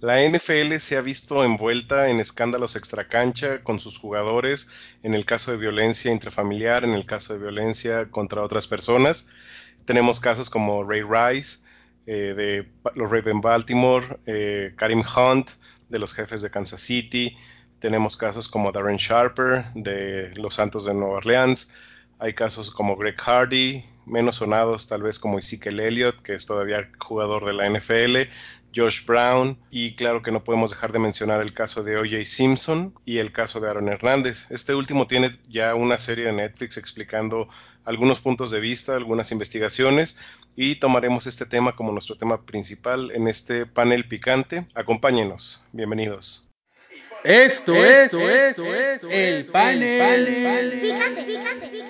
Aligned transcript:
La 0.00 0.22
NFL 0.22 0.74
se 0.76 0.98
ha 0.98 1.00
visto 1.00 1.42
envuelta 1.42 2.10
en 2.10 2.20
escándalos 2.20 2.76
extracancha 2.76 3.62
con 3.62 3.80
sus 3.80 3.98
jugadores, 3.98 4.68
en 5.02 5.14
el 5.14 5.24
caso 5.24 5.52
de 5.52 5.56
violencia 5.56 6.12
intrafamiliar, 6.12 6.84
en 6.84 6.92
el 6.92 7.06
caso 7.06 7.32
de 7.32 7.38
violencia 7.38 8.10
contra 8.10 8.42
otras 8.42 8.66
personas. 8.66 9.26
Tenemos 9.86 10.20
casos 10.20 10.50
como 10.50 10.84
Ray 10.84 11.02
Rice, 11.02 11.60
eh, 12.06 12.34
de 12.34 12.68
los 12.94 13.10
Raven 13.10 13.40
Baltimore, 13.40 14.18
eh, 14.26 14.74
Karim 14.76 15.02
Hunt, 15.02 15.52
de 15.88 15.98
los 15.98 16.12
jefes 16.12 16.42
de 16.42 16.50
Kansas 16.50 16.82
City. 16.82 17.34
Tenemos 17.78 18.18
casos 18.18 18.48
como 18.48 18.72
Darren 18.72 18.98
Sharper, 18.98 19.64
de 19.74 20.30
los 20.36 20.56
Santos 20.56 20.84
de 20.84 20.92
Nueva 20.92 21.16
Orleans. 21.16 21.72
Hay 22.18 22.34
casos 22.34 22.70
como 22.70 22.96
Greg 22.96 23.16
Hardy, 23.18 23.84
menos 24.04 24.36
sonados 24.36 24.86
tal 24.88 25.02
vez 25.02 25.18
como 25.18 25.38
Ezekiel 25.38 25.80
Elliott, 25.80 26.20
que 26.20 26.34
es 26.34 26.46
todavía 26.46 26.90
jugador 26.98 27.44
de 27.44 27.52
la 27.54 27.66
NFL, 27.66 28.30
Josh 28.76 29.06
Brown 29.06 29.58
y 29.70 29.94
claro 29.94 30.22
que 30.22 30.30
no 30.30 30.44
podemos 30.44 30.70
dejar 30.70 30.92
de 30.92 30.98
mencionar 30.98 31.40
el 31.40 31.52
caso 31.54 31.82
de 31.82 31.96
OJ 31.96 32.24
Simpson 32.26 32.94
y 33.04 33.18
el 33.18 33.32
caso 33.32 33.58
de 33.60 33.70
Aaron 33.70 33.88
Hernández. 33.88 34.50
Este 34.50 34.74
último 34.74 35.06
tiene 35.06 35.30
ya 35.48 35.74
una 35.74 35.96
serie 35.96 36.26
de 36.26 36.32
Netflix 36.32 36.76
explicando 36.76 37.48
algunos 37.84 38.20
puntos 38.20 38.50
de 38.50 38.60
vista, 38.60 38.94
algunas 38.94 39.32
investigaciones 39.32 40.18
y 40.54 40.76
tomaremos 40.76 41.26
este 41.26 41.46
tema 41.46 41.74
como 41.74 41.92
nuestro 41.92 42.16
tema 42.16 42.44
principal 42.44 43.10
en 43.12 43.28
este 43.28 43.64
panel 43.64 44.06
picante. 44.06 44.66
Acompáñenos, 44.74 45.64
bienvenidos. 45.72 46.46
Esto, 47.24 47.74
es, 47.74 48.12
esto, 48.12 48.20
es, 48.20 49.02
el 49.10 49.46
panel, 49.46 50.78
picante, 50.80 51.24
picante, 51.24 51.66
picante. 51.68 51.85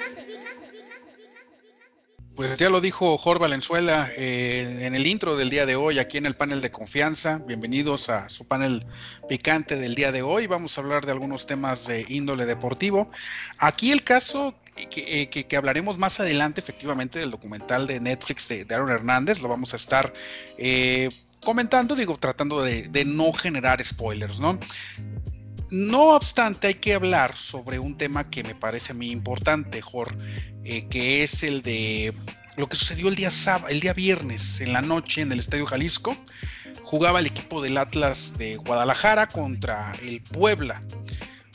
Pues 2.37 2.59
ya 2.59 2.69
lo 2.69 2.83
dijo 2.83 3.17
Jorge 3.17 3.41
Valenzuela 3.41 4.11
eh, 4.15 4.81
en 4.83 4.95
el 4.95 5.07
intro 5.07 5.37
del 5.37 5.49
día 5.49 5.65
de 5.65 5.75
hoy, 5.75 5.99
aquí 5.99 6.19
en 6.19 6.27
el 6.27 6.37
panel 6.37 6.61
de 6.61 6.71
confianza. 6.71 7.41
Bienvenidos 7.47 8.11
a 8.11 8.29
su 8.29 8.45
panel 8.45 8.85
picante 9.27 9.77
del 9.77 9.95
día 9.95 10.13
de 10.13 10.21
hoy. 10.21 10.47
Vamos 10.47 10.77
a 10.77 10.83
hablar 10.83 11.07
de 11.07 11.13
algunos 11.13 11.47
temas 11.47 11.87
de 11.87 12.05
índole 12.11 12.45
deportivo. 12.45 13.11
Aquí 13.57 13.91
el 13.91 14.05
caso 14.05 14.55
que, 14.91 15.31
eh, 15.33 15.57
hablaremos 15.57 15.97
más 15.97 16.21
adelante, 16.21 16.61
efectivamente, 16.61 17.19
del 17.19 17.31
documental 17.31 17.87
de 17.87 18.01
Netflix 18.01 18.49
de, 18.49 18.67
Aaron 18.69 18.91
Hernández, 18.91 19.41
lo 19.41 19.49
vamos 19.49 19.73
a 19.73 19.77
estar 19.77 20.13
eh, 20.59 21.09
comentando, 21.43 21.97
digo, 21.97 22.19
tratando 22.19 22.63
de, 22.63 22.83
de 22.83 23.07
no 23.07 23.33
generar 23.33 23.83
spoilers, 23.83 24.41
¿no? 24.41 24.61
No 25.71 26.15
obstante, 26.15 26.69
hay 26.69 26.75
que 26.75 26.95
hablar 26.95 27.37
sobre 27.37 27.79
un 27.79 27.97
tema 27.97 28.31
que 28.31 28.45
me 28.45 28.55
parece 28.55 28.93
a 28.93 28.95
mí 28.95 29.11
importante, 29.11 29.83
Jorge, 29.83 30.17
eh, 30.65 30.87
que 30.89 31.25
es 31.25 31.43
el 31.43 31.63
de 31.63 32.15
lo 32.57 32.69
que 32.69 32.77
sucedió 32.77 33.09
el 33.09 33.17
día, 33.17 33.31
el 33.69 33.81
día 33.81 33.93
viernes 33.93 34.61
en 34.61 34.73
la 34.73 34.81
noche 34.81 35.23
en 35.23 35.33
el 35.33 35.41
Estadio 35.41 35.67
Jalisco. 35.67 36.17
Jugaba 36.83 37.19
el 37.19 37.27
equipo 37.27 37.61
del 37.61 37.79
Atlas 37.79 38.39
de 38.39 38.57
Guadalajara 38.57 39.27
contra 39.27 39.93
el 40.03 40.23
Puebla. 40.23 40.83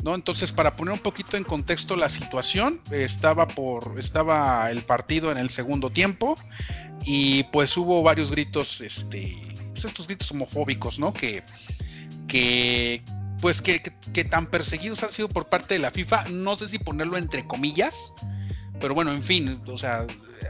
¿no? 0.03 0.15
Entonces, 0.15 0.51
para 0.51 0.75
poner 0.75 0.93
un 0.93 0.99
poquito 0.99 1.37
en 1.37 1.43
contexto 1.43 1.95
la 1.95 2.09
situación, 2.09 2.79
estaba 2.91 3.47
por 3.47 3.99
estaba 3.99 4.69
el 4.71 4.81
partido 4.83 5.31
en 5.31 5.37
el 5.37 5.49
segundo 5.49 5.89
tiempo 5.89 6.35
y 7.05 7.43
pues 7.45 7.75
hubo 7.77 8.03
varios 8.03 8.31
gritos, 8.31 8.81
este, 8.81 9.37
pues 9.73 9.85
estos 9.85 10.07
gritos 10.07 10.31
homofóbicos, 10.31 10.99
¿no? 10.99 11.13
Que, 11.13 11.43
pues 13.41 13.61
que, 13.61 13.79
tan 14.23 14.45
perseguidos 14.45 15.03
han 15.03 15.11
sido 15.11 15.27
por 15.27 15.49
parte 15.49 15.73
de 15.73 15.79
la 15.79 15.91
FIFA, 15.91 16.25
no 16.29 16.55
sé 16.55 16.69
si 16.69 16.77
ponerlo 16.77 17.17
entre 17.17 17.45
comillas, 17.45 18.13
pero 18.79 18.93
bueno, 18.93 19.11
en 19.11 19.23
fin, 19.23 19.61
o 19.65 19.77
sea, 19.77 20.05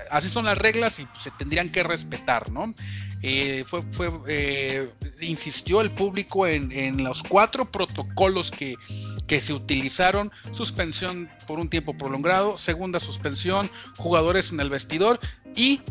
así 0.09 0.29
son 0.29 0.45
las 0.45 0.57
reglas 0.57 0.99
y 0.99 1.07
se 1.17 1.31
tendrían 1.31 1.69
que 1.69 1.83
respetar, 1.83 2.51
¿no? 2.51 2.73
Eh, 3.23 3.63
fue, 3.67 3.83
fue 3.91 4.11
eh, 4.27 4.89
insistió 5.21 5.81
el 5.81 5.91
público 5.91 6.47
en, 6.47 7.03
los 7.03 7.23
cuatro 7.23 7.71
protocolos 7.71 8.51
que, 8.51 8.75
que, 9.27 9.39
se 9.39 9.53
utilizaron, 9.53 10.31
suspensión 10.51 11.29
por 11.47 11.59
un 11.59 11.69
tiempo 11.69 11.97
prolongado, 11.97 12.57
segunda 12.57 12.99
suspensión, 12.99 13.69
jugadores 13.97 14.51
en 14.51 14.59
el 14.59 14.69
vestidor 14.69 15.19
y 15.55 15.81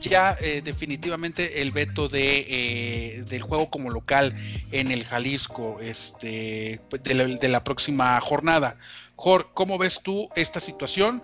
ya 0.00 0.36
eh, 0.40 0.62
definitivamente 0.62 1.62
el 1.62 1.72
veto 1.72 2.08
de, 2.08 2.46
eh, 2.48 3.22
del 3.28 3.42
juego 3.42 3.70
como 3.70 3.90
local 3.90 4.34
en 4.72 4.90
el 4.90 5.04
Jalisco 5.04 5.78
este, 5.80 6.80
de, 7.02 7.48
la, 7.48 7.64
próxima 7.64 8.20
jornada. 8.20 8.76
Jor, 9.16 9.50
¿cómo 9.54 9.78
ves 9.78 10.02
tú 10.02 10.28
esta 10.36 10.60
situación? 10.60 11.22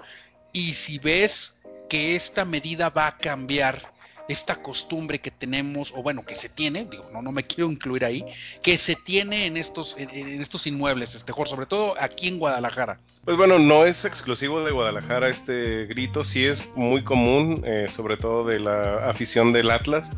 Y 0.53 0.75
si 0.75 0.99
ves 0.99 1.61
que 1.89 2.17
esta 2.17 2.45
medida 2.45 2.91
va 2.91 3.07
a 3.07 3.19
cambiar 3.19 3.94
esta 4.29 4.57
costumbre 4.57 5.21
que 5.21 5.31
tenemos, 5.31 5.93
o 5.97 6.03
bueno, 6.03 6.25
que 6.25 6.35
se 6.35 6.49
tiene, 6.49 6.87
digo, 6.91 7.09
no, 7.13 7.23
no 7.23 7.33
me 7.33 7.45
quiero 7.47 7.71
incluir 7.71 8.05
ahí, 8.05 8.25
que 8.63 8.79
se 8.79 8.97
tiene 8.97 9.47
en 9.47 9.57
estos, 9.57 9.97
en, 9.99 10.41
estos 10.41 10.67
inmuebles, 10.67 11.15
este, 11.15 11.33
Jorge, 11.33 11.51
sobre 11.51 11.67
todo 11.67 11.95
aquí 12.01 12.29
en 12.29 12.39
Guadalajara. 12.39 13.01
Pues 13.25 13.37
bueno, 13.37 13.59
no 13.59 13.85
es 13.85 14.05
exclusivo 14.05 14.63
de 14.63 14.73
Guadalajara 14.73 15.29
este 15.29 15.87
grito, 15.87 16.25
sí 16.25 16.45
es 16.45 16.71
muy 16.77 17.03
común, 17.03 17.63
eh, 17.65 17.87
sobre 17.89 18.17
todo 18.17 18.45
de 18.45 18.61
la 18.61 19.09
afición 19.09 19.53
del 19.53 19.71
Atlas, 19.71 20.13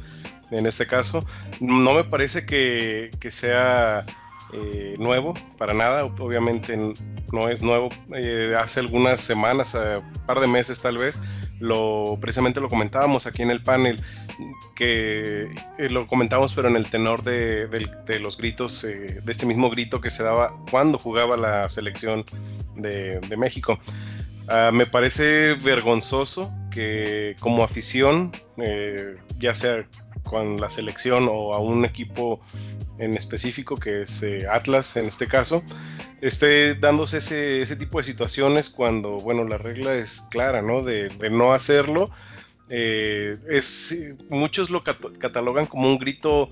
en 0.50 0.66
este 0.66 0.86
caso. 0.86 1.24
No 1.60 1.94
me 1.94 2.04
parece 2.04 2.46
que, 2.46 3.10
que 3.20 3.30
sea 3.30 4.04
eh, 4.52 4.94
nuevo, 4.98 5.34
para 5.58 5.74
nada, 5.74 6.04
obviamente 6.04 6.76
no 7.32 7.48
es 7.48 7.62
nuevo. 7.62 7.88
Eh, 8.14 8.54
hace 8.58 8.80
algunas 8.80 9.20
semanas, 9.20 9.74
un 9.74 10.26
par 10.26 10.40
de 10.40 10.46
meses 10.46 10.80
tal 10.80 10.98
vez, 10.98 11.20
lo 11.58 12.18
precisamente 12.20 12.60
lo 12.60 12.68
comentábamos 12.68 13.26
aquí 13.26 13.42
en 13.42 13.50
el 13.50 13.62
panel, 13.62 14.00
que 14.74 15.48
eh, 15.78 15.90
lo 15.90 16.06
comentábamos 16.06 16.52
pero 16.54 16.68
en 16.68 16.76
el 16.76 16.88
tenor 16.88 17.22
de, 17.22 17.68
los 18.20 18.36
gritos, 18.36 18.82
de 18.82 19.22
este 19.26 19.46
mismo 19.46 19.70
grito 19.70 20.00
que 20.00 20.10
se 20.10 20.22
daba 20.22 20.54
cuando 20.70 20.98
jugaba 20.98 21.36
la 21.36 21.68
selección 21.68 22.24
de, 22.74 23.20
México. 23.36 23.78
Ah, 24.48 24.70
me 24.72 24.86
parece 24.86 25.54
vergonzoso 25.54 26.52
que 26.70 27.36
como 27.40 27.64
afición, 27.64 28.32
ya 29.38 29.54
sea 29.54 29.86
con 30.26 30.56
la 30.60 30.68
selección 30.68 31.28
o 31.30 31.54
a 31.54 31.58
un 31.58 31.84
equipo 31.84 32.40
en 32.98 33.14
específico, 33.14 33.76
que 33.76 34.02
es 34.02 34.22
eh, 34.22 34.46
Atlas 34.50 34.96
en 34.96 35.06
este 35.06 35.26
caso, 35.26 35.62
esté 36.20 36.74
dándose 36.74 37.18
ese, 37.18 37.62
ese, 37.62 37.76
tipo 37.76 37.98
de 37.98 38.04
situaciones 38.04 38.70
cuando, 38.70 39.16
bueno, 39.18 39.44
la 39.44 39.58
regla 39.58 39.94
es 39.94 40.22
clara, 40.30 40.62
¿no? 40.62 40.82
De, 40.82 41.10
no 41.30 41.52
hacerlo. 41.52 42.10
Eh, 42.68 43.38
es, 43.48 43.96
muchos 44.28 44.70
lo 44.70 44.82
catalogan 44.82 45.66
como 45.66 45.88
un 45.88 45.98
grito 45.98 46.50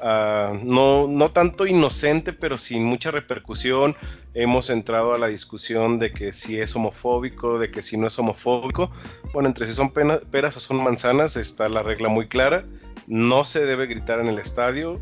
uh, 0.00 0.56
no, 0.62 1.06
no 1.08 1.28
tanto 1.30 1.66
inocente, 1.66 2.32
pero 2.32 2.58
sin 2.58 2.84
mucha 2.84 3.10
repercusión. 3.10 3.96
Hemos 4.34 4.70
entrado 4.70 5.14
a 5.14 5.18
la 5.18 5.28
discusión 5.28 5.98
de 5.98 6.12
que 6.12 6.32
si 6.32 6.60
es 6.60 6.76
homofóbico, 6.76 7.58
de 7.58 7.70
que 7.70 7.82
si 7.82 7.96
no 7.96 8.06
es 8.06 8.18
homofóbico. 8.18 8.90
Bueno, 9.32 9.48
entre 9.48 9.66
si 9.66 9.72
son 9.72 9.92
peras 9.92 10.56
o 10.56 10.60
son 10.60 10.82
manzanas, 10.82 11.36
está 11.36 11.68
la 11.68 11.82
regla 11.82 12.08
muy 12.08 12.28
clara. 12.28 12.64
No 13.06 13.44
se 13.44 13.64
debe 13.64 13.86
gritar 13.86 14.20
en 14.20 14.28
el 14.28 14.38
estadio 14.38 15.00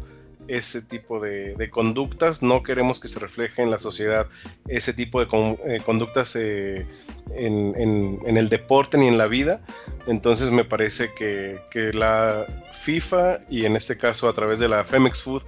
ese 0.48 0.82
tipo 0.82 1.20
de, 1.20 1.70
conductas, 1.70 2.42
no 2.42 2.62
queremos 2.62 3.00
que 3.00 3.08
se 3.08 3.18
refleje 3.18 3.62
en 3.62 3.70
la 3.70 3.78
sociedad 3.78 4.26
ese 4.68 4.92
tipo 4.92 5.24
de 5.24 5.56
eh, 5.64 5.80
conductas 5.84 6.36
eh, 6.36 6.86
en, 7.34 8.20
el 8.24 8.48
deporte 8.48 8.98
ni 8.98 9.08
en 9.08 9.18
la 9.18 9.26
vida. 9.26 9.60
Entonces 10.06 10.50
me 10.50 10.64
parece 10.64 11.12
que, 11.14 11.60
que, 11.70 11.92
la 11.92 12.44
FIFA 12.72 13.40
y 13.48 13.64
en 13.64 13.76
este 13.76 13.96
caso 13.96 14.28
a 14.28 14.34
través 14.34 14.58
de 14.58 14.68
la 14.68 14.84
Femex 14.84 15.22
Food 15.22 15.42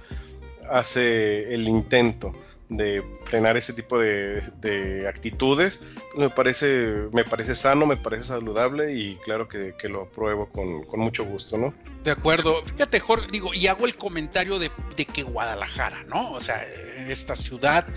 hace 0.69 1.53
el 1.53 1.67
intento 1.67 2.33
de 2.69 3.01
frenar 3.23 3.55
ese 3.55 3.73
tipo 3.73 3.97
de, 3.97 5.05
actitudes, 5.07 5.77
pues 5.77 6.17
me 6.17 6.29
parece, 6.29 7.07
me 7.13 7.23
parece 7.23 7.55
sano, 7.55 7.85
me 7.85 7.97
parece 7.97 8.25
saludable 8.25 8.93
y 8.93 9.15
claro 9.17 9.47
que, 9.47 9.73
lo 9.87 10.03
apruebo 10.03 10.49
con, 10.49 10.83
mucho 10.99 11.23
gusto, 11.23 11.57
¿no? 11.57 11.73
De 12.03 12.11
acuerdo. 12.11 12.63
Fíjate, 12.65 12.99
Jorge, 12.99 13.27
digo, 13.31 13.53
y 13.53 13.67
hago 13.67 13.85
el 13.85 13.95
comentario 13.97 14.59
de, 14.59 14.69
que 15.13 15.23
Guadalajara, 15.23 16.03
¿no? 16.03 16.31
O 16.31 16.41
sea, 16.41 16.61
esta 17.07 17.35
ciudad, 17.35 17.87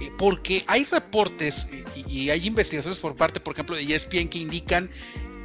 eh, 0.00 0.10
porque 0.16 0.64
hay 0.66 0.84
reportes 0.84 1.68
y, 1.94 2.22
y 2.24 2.30
hay 2.30 2.46
investigaciones 2.46 2.98
por 2.98 3.16
parte, 3.16 3.40
por 3.40 3.52
ejemplo, 3.52 3.76
de 3.76 3.82
ESPN 3.82 4.28
que 4.28 4.38
indican 4.38 4.90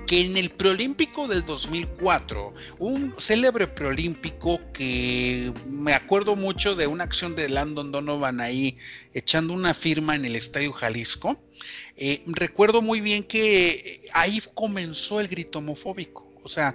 que 0.10 0.22
en 0.22 0.38
el 0.38 0.50
preolímpico 0.50 1.28
del 1.28 1.46
2004, 1.46 2.56
un 2.80 3.14
célebre 3.20 3.68
preolímpico 3.68 4.60
que 4.74 5.54
me 5.68 5.94
acuerdo 5.94 6.36
mucho 6.36 6.76
de 6.76 6.88
una 6.88 7.04
acción 7.04 7.36
de 7.36 7.48
Landon 7.48 7.92
Donovan 7.92 8.42
ahí 8.42 8.76
echando 9.14 9.54
una 9.54 9.76
firma 9.76 10.16
en 10.16 10.26
el 10.26 10.36
Estadio 10.36 10.74
Jalisco, 10.74 11.40
eh, 11.96 12.24
recuerdo 12.26 12.82
muy 12.82 13.02
bien 13.02 13.24
que 13.24 14.02
ahí 14.16 14.42
comenzó 14.56 15.20
el 15.20 15.28
grito 15.28 15.60
homofóbico. 15.60 16.28
O 16.42 16.50
sea, 16.50 16.74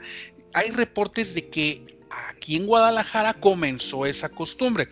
hay 0.52 0.70
reportes 0.70 1.34
de 1.34 1.48
que 1.48 1.84
aquí 2.28 2.54
en 2.54 2.66
Guadalajara 2.66 3.34
comenzó 3.34 4.06
esa 4.06 4.28
costumbre. 4.28 4.88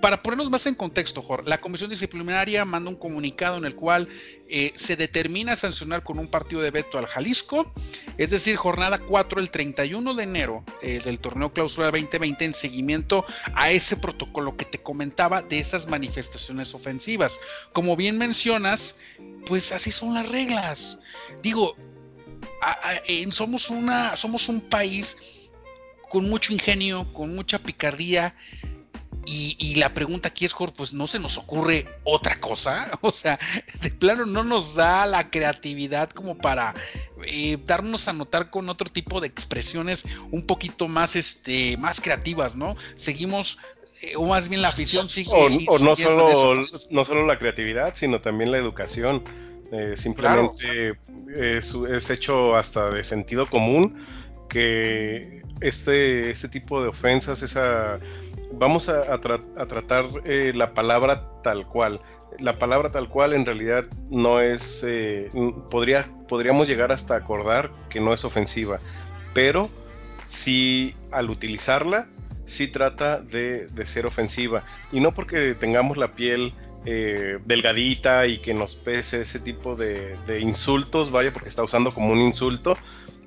Para 0.00 0.22
ponernos 0.22 0.50
más 0.50 0.66
en 0.66 0.74
contexto, 0.74 1.22
Jorge, 1.22 1.48
la 1.48 1.58
comisión 1.58 1.90
disciplinaria 1.90 2.64
manda 2.64 2.90
un 2.90 2.96
comunicado 2.96 3.56
en 3.56 3.64
el 3.64 3.76
cual 3.76 4.08
eh, 4.48 4.72
se 4.74 4.96
determina 4.96 5.54
sancionar 5.54 6.02
con 6.02 6.18
un 6.18 6.28
partido 6.28 6.62
de 6.62 6.70
veto 6.70 6.98
al 6.98 7.06
Jalisco, 7.06 7.72
es 8.18 8.30
decir, 8.30 8.56
jornada 8.56 8.98
4 8.98 9.40
el 9.40 9.50
31 9.50 10.14
de 10.14 10.22
enero 10.24 10.64
eh, 10.82 11.00
del 11.04 11.20
torneo 11.20 11.52
clausura 11.52 11.90
2020 11.90 12.44
en 12.44 12.54
seguimiento 12.54 13.24
a 13.54 13.70
ese 13.70 13.96
protocolo 13.96 14.56
que 14.56 14.64
te 14.64 14.82
comentaba 14.82 15.42
de 15.42 15.58
esas 15.58 15.86
manifestaciones 15.86 16.74
ofensivas. 16.74 17.38
Como 17.72 17.94
bien 17.94 18.18
mencionas, 18.18 18.96
pues 19.46 19.72
así 19.72 19.92
son 19.92 20.14
las 20.14 20.28
reglas. 20.28 20.98
Digo, 21.42 21.76
somos, 23.30 23.70
una, 23.70 24.16
somos 24.16 24.48
un 24.48 24.60
país 24.62 25.16
con 26.08 26.28
mucho 26.28 26.52
ingenio, 26.52 27.06
con 27.12 27.34
mucha 27.34 27.58
picardía 27.58 28.34
y, 29.24 29.76
la 29.76 29.94
pregunta 29.94 30.28
aquí 30.28 30.44
es, 30.44 30.52
Jorge, 30.52 30.74
pues 30.76 30.92
no 30.92 31.06
se 31.06 31.18
nos 31.18 31.38
ocurre 31.38 31.86
otra 32.04 32.40
cosa. 32.40 32.90
O 33.02 33.10
sea, 33.10 33.38
de 33.80 33.90
plano 33.90 34.26
no 34.26 34.44
nos 34.44 34.74
da 34.74 35.06
la 35.06 35.30
creatividad 35.30 36.10
como 36.10 36.38
para 36.38 36.74
eh, 37.26 37.58
darnos 37.66 38.08
a 38.08 38.12
notar 38.12 38.48
con 38.50 38.68
otro 38.68 38.88
tipo 38.90 39.20
de 39.20 39.26
expresiones 39.26 40.04
un 40.30 40.46
poquito 40.46 40.88
más, 40.88 41.16
este, 41.16 41.76
más 41.76 42.00
creativas, 42.00 42.54
¿no? 42.54 42.76
Seguimos 42.96 43.58
eh, 44.02 44.14
o 44.16 44.26
más 44.26 44.48
bien 44.48 44.62
la 44.62 44.68
afición 44.68 45.08
sigue. 45.08 45.30
O, 45.32 45.78
no, 45.78 45.96
solo, 45.96 46.66
no 46.90 47.04
solo 47.04 47.26
la 47.26 47.38
creatividad, 47.38 47.94
sino 47.94 48.20
también 48.20 48.50
la 48.50 48.58
educación. 48.58 49.22
Eh, 49.72 49.94
simplemente 49.96 50.98
es, 51.34 51.74
es, 51.74 52.10
hecho 52.10 52.56
hasta 52.56 52.90
de 52.90 53.02
sentido 53.04 53.46
común 53.46 53.98
que 54.52 55.40
este, 55.62 56.30
este 56.30 56.48
tipo 56.48 56.82
de 56.82 56.88
ofensas, 56.88 57.42
esa 57.42 57.98
vamos 58.52 58.90
a, 58.90 59.18
tratar 59.18 60.04
eh, 60.26 60.52
la 60.54 60.74
palabra 60.74 61.26
tal 61.42 61.66
cual. 61.66 62.02
La 62.38 62.58
palabra 62.58 62.92
tal 62.92 63.08
cual 63.08 63.32
en 63.32 63.46
realidad 63.46 63.86
no 64.10 64.40
es, 64.40 64.84
eh, 64.86 65.30
podría, 65.70 66.06
podríamos 66.28 66.68
llegar 66.68 66.92
hasta 66.92 67.16
acordar 67.16 67.70
que 67.88 68.00
no 68.00 68.12
es 68.12 68.26
ofensiva, 68.26 68.78
pero 69.32 69.70
sí 70.26 70.94
al 71.10 71.30
utilizarla, 71.30 72.08
sí 72.44 72.68
trata 72.68 73.22
de, 73.22 73.68
ser 73.84 74.06
ofensiva. 74.06 74.64
Y 74.92 75.00
no 75.00 75.12
porque 75.12 75.54
tengamos 75.54 75.96
la 75.96 76.14
piel 76.14 76.52
eh, 76.84 77.38
delgadita 77.46 78.26
y 78.26 78.38
que 78.38 78.52
nos 78.52 78.74
pese 78.74 79.22
ese 79.22 79.38
tipo 79.38 79.76
de, 79.76 80.18
insultos, 80.40 81.10
vaya, 81.10 81.32
porque 81.32 81.48
está 81.48 81.62
usando 81.62 81.94
como 81.94 82.12
un 82.12 82.20
insulto, 82.20 82.76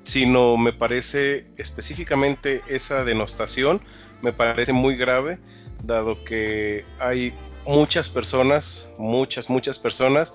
sino 0.06 0.56
me 0.56 0.72
parece 0.72 1.46
específicamente 1.56 2.62
esa 2.68 3.02
denostación, 3.02 3.82
me 4.22 4.32
parece 4.32 4.72
muy 4.72 4.96
grave, 4.96 5.40
dado 5.82 6.22
que 6.22 6.84
hay 7.00 7.34
muchas 7.66 8.08
personas, 8.08 8.88
muchas, 8.98 9.50
muchas 9.50 9.80
personas, 9.80 10.32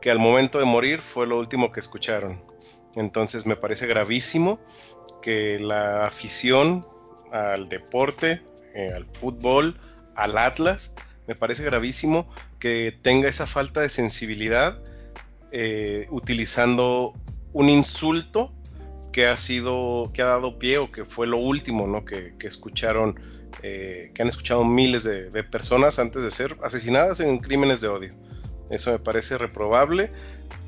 que 0.00 0.10
al 0.10 0.18
momento 0.18 0.58
de 0.58 0.64
morir 0.64 0.98
fue 0.98 1.28
lo 1.28 1.38
último 1.38 1.70
que 1.70 1.78
escucharon. 1.78 2.42
Entonces 2.96 3.46
me 3.46 3.54
parece 3.54 3.86
gravísimo 3.86 4.58
que 5.22 5.60
la 5.60 6.04
afición 6.04 6.84
al 7.30 7.68
deporte, 7.68 8.42
eh, 8.74 8.90
al 8.92 9.06
fútbol, 9.06 9.78
al 10.16 10.36
Atlas, 10.36 10.96
me 11.28 11.36
parece 11.36 11.62
gravísimo 11.62 12.28
que 12.58 12.98
tenga 13.02 13.28
esa 13.28 13.46
falta 13.46 13.82
de 13.82 13.88
sensibilidad 13.88 14.82
eh, 15.52 16.08
utilizando 16.10 17.12
un 17.52 17.68
insulto 17.68 18.52
que 19.12 19.26
ha 19.26 19.36
sido, 19.36 20.10
que 20.12 20.22
ha 20.22 20.26
dado 20.26 20.58
pie 20.58 20.78
o 20.78 20.90
que 20.90 21.04
fue 21.04 21.26
lo 21.26 21.36
último, 21.36 21.86
¿no? 21.86 22.04
Que, 22.04 22.34
escucharon, 22.40 23.20
eh, 23.62 24.10
que 24.14 24.22
han 24.22 24.28
escuchado 24.28 24.64
miles 24.64 25.04
de, 25.04 25.44
personas 25.44 25.98
antes 25.98 26.22
de 26.22 26.30
ser 26.30 26.56
asesinadas 26.62 27.20
en 27.20 27.38
crímenes 27.38 27.80
de 27.80 27.88
odio. 27.88 28.14
Eso 28.70 28.90
me 28.90 28.98
parece 28.98 29.36
reprobable. 29.36 30.10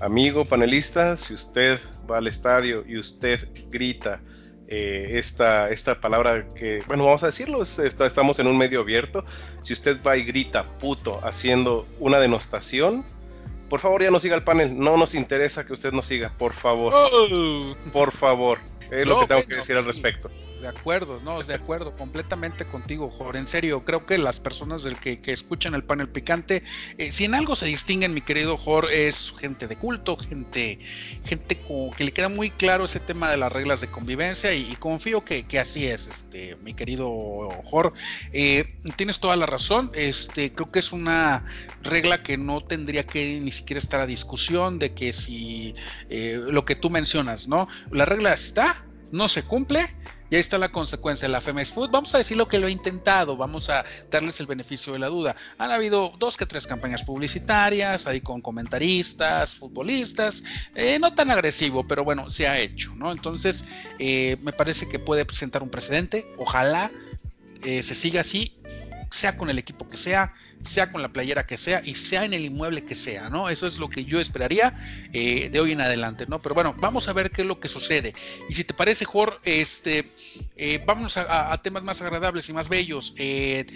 Amigo 0.00 0.44
panelista, 0.44 1.16
si 1.16 1.32
usted 1.32 1.78
va 2.10 2.18
al 2.18 2.26
estadio 2.26 2.84
y 2.86 2.98
usted 2.98 3.48
grita 3.70 4.20
eh, 4.66 5.18
esta, 5.18 5.70
esta 5.70 6.00
palabra 6.00 6.46
que, 6.54 6.82
bueno, 6.86 7.04
vamos 7.04 7.22
a 7.22 7.26
decirlo, 7.26 7.62
estamos 7.62 8.38
en 8.38 8.46
un 8.46 8.58
medio 8.58 8.80
abierto. 8.80 9.24
Si 9.60 9.72
usted 9.72 10.02
va 10.06 10.16
y 10.16 10.24
grita 10.24 10.66
puto 10.78 11.20
haciendo 11.24 11.86
una 11.98 12.18
denostación, 12.18 13.04
por 13.68 13.80
favor, 13.80 14.02
ya 14.02 14.10
no 14.10 14.18
siga 14.18 14.36
el 14.36 14.44
panel. 14.44 14.78
No 14.78 14.96
nos 14.96 15.14
interesa 15.14 15.66
que 15.66 15.72
usted 15.72 15.92
nos 15.92 16.06
siga. 16.06 16.32
Por 16.38 16.52
favor. 16.52 16.92
Oh. 16.94 17.74
Por 17.92 18.12
favor. 18.12 18.58
Es 18.90 19.06
lo 19.06 19.20
que 19.20 19.26
tengo 19.26 19.44
que 19.44 19.56
decir 19.56 19.76
al 19.76 19.84
respecto 19.84 20.30
de 20.64 20.70
acuerdo, 20.70 21.20
no, 21.22 21.42
de 21.42 21.52
acuerdo, 21.52 21.94
completamente 21.94 22.64
contigo, 22.64 23.10
Jorge. 23.10 23.38
En 23.38 23.46
serio, 23.46 23.84
creo 23.84 24.06
que 24.06 24.16
las 24.16 24.40
personas 24.40 24.82
del 24.82 24.96
que, 24.96 25.20
escuchan 25.26 25.74
el 25.74 25.84
panel 25.84 26.08
picante, 26.08 26.62
eh, 26.96 27.12
si 27.12 27.26
en 27.26 27.34
algo 27.34 27.54
se 27.54 27.66
distinguen, 27.66 28.14
mi 28.14 28.22
querido 28.22 28.56
Jorge, 28.56 29.08
es 29.08 29.34
gente 29.38 29.68
de 29.68 29.76
culto, 29.76 30.16
gente, 30.16 30.78
gente 31.22 31.60
que 31.96 32.04
le 32.04 32.12
queda 32.12 32.30
muy 32.30 32.48
claro 32.50 32.86
ese 32.86 32.98
tema 32.98 33.30
de 33.30 33.36
las 33.36 33.52
reglas 33.52 33.82
de 33.82 33.88
convivencia 33.88 34.54
y, 34.54 34.74
confío 34.76 35.22
que, 35.22 35.44
así 35.58 35.86
es, 35.86 36.06
este, 36.06 36.56
mi 36.62 36.72
querido 36.72 37.50
Jorge. 37.64 38.00
Eh, 38.32 38.78
tienes 38.96 39.20
toda 39.20 39.36
la 39.36 39.44
razón, 39.44 39.90
este, 39.94 40.50
creo 40.50 40.72
que 40.72 40.78
es 40.78 40.92
una 40.92 41.44
regla 41.82 42.22
que 42.22 42.38
no 42.38 42.64
tendría 42.64 43.04
que 43.04 43.38
ni 43.38 43.52
siquiera 43.52 43.80
estar 43.80 44.00
a 44.00 44.06
discusión 44.06 44.78
de 44.78 44.94
que 44.94 45.12
si 45.12 45.74
eh, 46.08 46.40
lo 46.42 46.64
que 46.64 46.74
tú 46.74 46.88
mencionas, 46.88 47.48
¿no? 47.48 47.68
La 47.90 48.06
regla 48.06 48.32
está, 48.32 48.86
no 49.12 49.28
se 49.28 49.42
cumple 49.42 49.94
y 50.30 50.34
ahí 50.34 50.40
está 50.40 50.58
la 50.58 50.70
consecuencia. 50.70 51.28
La 51.28 51.40
FEMES 51.40 51.72
Food, 51.72 51.90
vamos 51.90 52.14
a 52.14 52.18
decir 52.18 52.36
lo 52.36 52.48
que 52.48 52.58
lo 52.58 52.66
ha 52.66 52.70
intentado, 52.70 53.36
vamos 53.36 53.70
a 53.70 53.84
darles 54.10 54.40
el 54.40 54.46
beneficio 54.46 54.92
de 54.92 54.98
la 54.98 55.08
duda. 55.08 55.36
Han 55.58 55.70
habido 55.70 56.12
dos 56.18 56.36
que 56.36 56.46
tres 56.46 56.66
campañas 56.66 57.02
publicitarias, 57.04 58.06
ahí 58.06 58.20
con 58.20 58.40
comentaristas, 58.40 59.54
futbolistas, 59.54 60.44
eh, 60.74 60.98
no 60.98 61.14
tan 61.14 61.30
agresivo, 61.30 61.86
pero 61.86 62.04
bueno, 62.04 62.30
se 62.30 62.48
ha 62.48 62.58
hecho, 62.58 62.94
¿no? 62.96 63.12
Entonces, 63.12 63.64
eh, 63.98 64.36
me 64.42 64.52
parece 64.52 64.88
que 64.88 64.98
puede 64.98 65.24
presentar 65.24 65.62
un 65.62 65.70
precedente. 65.70 66.26
Ojalá 66.38 66.90
eh, 67.62 67.82
se 67.82 67.94
siga 67.94 68.20
así 68.20 68.56
sea 69.14 69.36
con 69.36 69.48
el 69.48 69.58
equipo 69.58 69.86
que 69.88 69.96
sea, 69.96 70.34
sea 70.64 70.90
con 70.90 71.02
la 71.02 71.08
playera 71.08 71.46
que 71.46 71.58
sea 71.58 71.82
y 71.84 71.94
sea 71.94 72.24
en 72.24 72.32
el 72.32 72.44
inmueble 72.44 72.84
que 72.84 72.94
sea, 72.94 73.28
¿no? 73.28 73.48
Eso 73.48 73.66
es 73.66 73.78
lo 73.78 73.88
que 73.88 74.04
yo 74.04 74.20
esperaría 74.20 74.74
eh, 75.12 75.50
de 75.50 75.60
hoy 75.60 75.72
en 75.72 75.80
adelante, 75.80 76.26
¿no? 76.26 76.40
Pero 76.40 76.54
bueno, 76.54 76.74
vamos 76.78 77.08
a 77.08 77.12
ver 77.12 77.30
qué 77.30 77.42
es 77.42 77.46
lo 77.46 77.60
que 77.60 77.68
sucede. 77.68 78.14
Y 78.48 78.54
si 78.54 78.64
te 78.64 78.74
parece, 78.74 79.04
Jor, 79.04 79.40
este, 79.44 80.10
eh, 80.56 80.82
vamos 80.86 81.16
a, 81.16 81.56
temas 81.62 81.82
más 81.82 82.00
agradables 82.02 82.48
y 82.48 82.52
más 82.52 82.68
bellos. 82.68 83.14
Eh, 83.18 83.66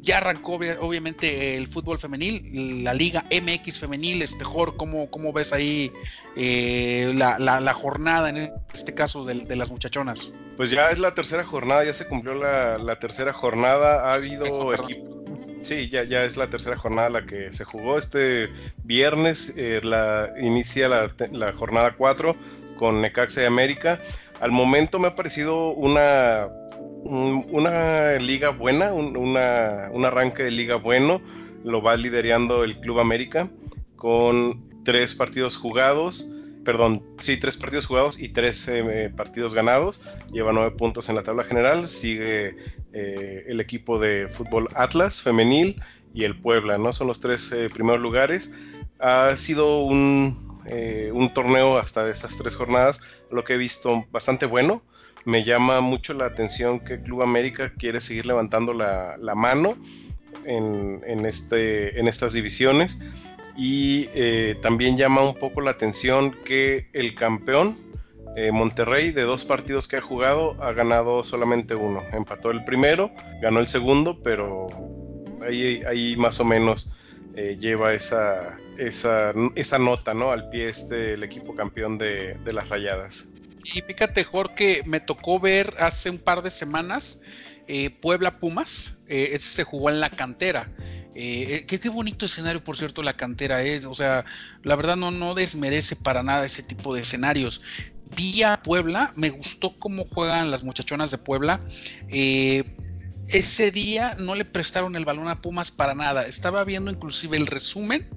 ya 0.00 0.18
arrancó 0.18 0.54
obviamente 0.80 1.56
el 1.56 1.68
fútbol 1.68 1.98
femenil, 1.98 2.84
la 2.84 2.94
Liga 2.94 3.24
MX 3.30 3.78
femenil, 3.78 4.22
este 4.22 4.44
Jor, 4.44 4.76
¿cómo, 4.76 5.10
cómo 5.10 5.32
ves 5.32 5.52
ahí 5.52 5.92
la, 6.36 7.72
jornada 7.74 8.30
en 8.30 8.52
este 8.72 8.94
caso 8.94 9.24
de, 9.24 9.56
las 9.56 9.70
muchachonas? 9.70 10.32
Pues 10.56 10.70
ya 10.70 10.90
es 10.90 10.98
la 10.98 11.14
tercera 11.14 11.44
jornada, 11.44 11.84
ya 11.84 11.92
se 11.92 12.06
cumplió 12.06 12.34
la, 12.34 12.98
tercera 12.98 13.32
jornada, 13.32 14.10
ha 14.10 14.14
habido 14.14 14.74
equipo 14.74 15.17
Sí, 15.60 15.88
ya, 15.88 16.04
ya 16.04 16.24
es 16.24 16.36
la 16.36 16.48
tercera 16.48 16.76
jornada 16.76 17.10
la 17.10 17.26
que 17.26 17.52
se 17.52 17.64
jugó. 17.64 17.98
Este 17.98 18.48
viernes 18.84 19.54
eh, 19.56 19.80
la, 19.82 20.30
inicia 20.40 20.88
la, 20.88 21.52
jornada 21.52 21.94
4 21.96 22.36
con 22.76 23.00
Necaxa 23.00 23.42
y 23.42 23.44
América. 23.44 23.98
Al 24.40 24.52
momento 24.52 24.98
me 24.98 25.08
ha 25.08 25.14
parecido 25.16 25.70
una, 25.70 26.48
una 27.04 28.14
liga 28.14 28.50
buena, 28.50 28.92
un, 28.92 29.16
una, 29.16 29.88
un 29.92 30.04
arranque 30.04 30.44
de 30.44 30.50
liga 30.50 30.76
bueno. 30.76 31.20
Lo 31.64 31.82
va 31.82 31.96
liderando 31.96 32.62
el 32.62 32.78
Club 32.80 33.00
América 33.00 33.42
con 33.96 34.84
tres 34.84 35.14
partidos 35.14 35.56
jugados 35.56 36.30
perdón, 36.68 37.02
sí, 37.16 37.38
tres 37.38 37.56
partidos 37.56 37.86
jugados 37.86 38.20
y 38.20 38.28
tres 38.28 38.68
eh, 38.68 39.10
partidos 39.16 39.54
ganados. 39.54 40.02
Lleva 40.30 40.52
nueve 40.52 40.70
puntos 40.72 41.08
en 41.08 41.14
la 41.14 41.22
tabla 41.22 41.42
general. 41.42 41.88
Sigue 41.88 42.56
eh, 42.92 43.44
el 43.48 43.58
equipo 43.62 43.98
de 43.98 44.28
fútbol 44.28 44.68
Atlas 44.74 45.22
femenil 45.22 45.80
y 46.12 46.24
el 46.24 46.38
Puebla, 46.38 46.76
¿no? 46.76 46.92
Son 46.92 47.06
los 47.06 47.20
tres 47.20 47.50
eh, 47.52 47.68
primeros 47.72 48.02
lugares. 48.02 48.52
Ha 48.98 49.34
sido 49.36 49.80
un, 49.80 50.60
torneo 51.32 51.78
hasta 51.78 52.06
estas 52.10 52.36
tres 52.36 52.54
jornadas, 52.54 53.00
lo 53.30 53.44
que 53.44 53.54
he 53.54 53.56
visto 53.56 54.04
bastante 54.12 54.44
bueno. 54.44 54.82
Me 55.24 55.44
llama 55.44 55.80
mucho 55.80 56.12
la 56.12 56.26
atención 56.26 56.80
que 56.80 57.00
Club 57.00 57.22
América 57.22 57.72
quiere 57.78 57.98
seguir 57.98 58.26
levantando 58.26 58.74
la, 58.74 59.16
mano 59.34 59.74
este, 60.44 61.98
en 61.98 62.08
estas 62.08 62.34
divisiones 62.34 62.98
y 63.58 64.08
eh, 64.14 64.56
también 64.62 64.96
llama 64.96 65.22
un 65.22 65.34
poco 65.34 65.60
la 65.60 65.72
atención 65.72 66.30
que 66.44 66.88
el 66.92 67.16
campeón, 67.16 67.76
eh, 68.36 68.52
Monterrey, 68.52 69.10
de 69.10 69.22
dos 69.22 69.44
partidos 69.44 69.88
que 69.88 69.96
ha 69.96 70.00
jugado, 70.00 70.54
ha 70.62 70.72
ganado 70.72 71.24
solamente 71.24 71.74
uno. 71.74 72.00
Empató 72.12 72.52
el 72.52 72.64
primero, 72.64 73.10
ganó 73.42 73.58
el 73.58 73.66
segundo, 73.66 74.22
pero 74.22 74.68
ahí, 75.44 76.14
más 76.16 76.38
o 76.38 76.44
menos 76.44 76.92
eh, 77.34 77.56
lleva 77.58 77.92
esa, 77.94 78.56
esa, 78.78 79.34
esa, 79.56 79.78
nota 79.78 80.14
¿no? 80.14 80.30
al 80.30 80.50
pie 80.50 80.68
este, 80.68 81.14
el 81.14 81.24
equipo 81.24 81.56
campeón 81.56 81.98
de, 81.98 82.34
de 82.44 82.52
las 82.52 82.68
rayadas. 82.68 83.28
Y 83.64 83.82
fíjate, 83.82 84.22
Jorge, 84.22 84.82
me 84.86 85.00
tocó 85.00 85.40
ver 85.40 85.74
hace 85.78 86.10
un 86.10 86.18
par 86.18 86.42
de 86.42 86.52
semanas 86.52 87.20
eh, 87.68 87.90
Puebla 87.90 88.38
Pumas. 88.38 88.96
Eh, 89.08 89.30
ese 89.32 89.48
se 89.48 89.64
jugó 89.64 89.90
en 89.90 90.00
la 90.00 90.08
cantera. 90.08 90.70
Eh, 91.20 91.64
qué, 91.66 91.80
qué, 91.80 91.88
bonito 91.88 92.26
escenario, 92.26 92.62
por 92.62 92.76
cierto, 92.76 93.02
la 93.02 93.14
cantera 93.14 93.64
es. 93.64 93.84
O 93.86 93.94
sea, 93.94 94.24
la 94.62 94.76
verdad 94.76 94.96
no, 94.96 95.10
no 95.10 95.34
desmerece 95.34 95.96
para 95.96 96.22
nada 96.22 96.46
ese 96.46 96.62
tipo 96.62 96.94
de 96.94 97.02
escenarios. 97.02 97.60
Vi 98.16 98.44
a 98.44 98.62
Puebla, 98.62 99.12
me 99.16 99.30
gustó 99.30 99.76
cómo 99.76 100.04
juegan 100.04 100.52
las 100.52 100.62
muchachonas 100.62 101.10
de 101.10 101.18
Puebla. 101.18 101.60
ese 102.08 103.70
día 103.72 104.14
no 104.20 104.36
le 104.36 104.44
prestaron 104.44 104.94
el 104.94 105.04
balón 105.04 105.26
a 105.26 105.42
Pumas 105.42 105.72
para 105.72 105.96
nada. 105.96 106.24
Estaba 106.24 106.62
viendo 106.62 106.88
inclusive 106.88 107.36
el 107.36 107.48
resumen 107.48 108.08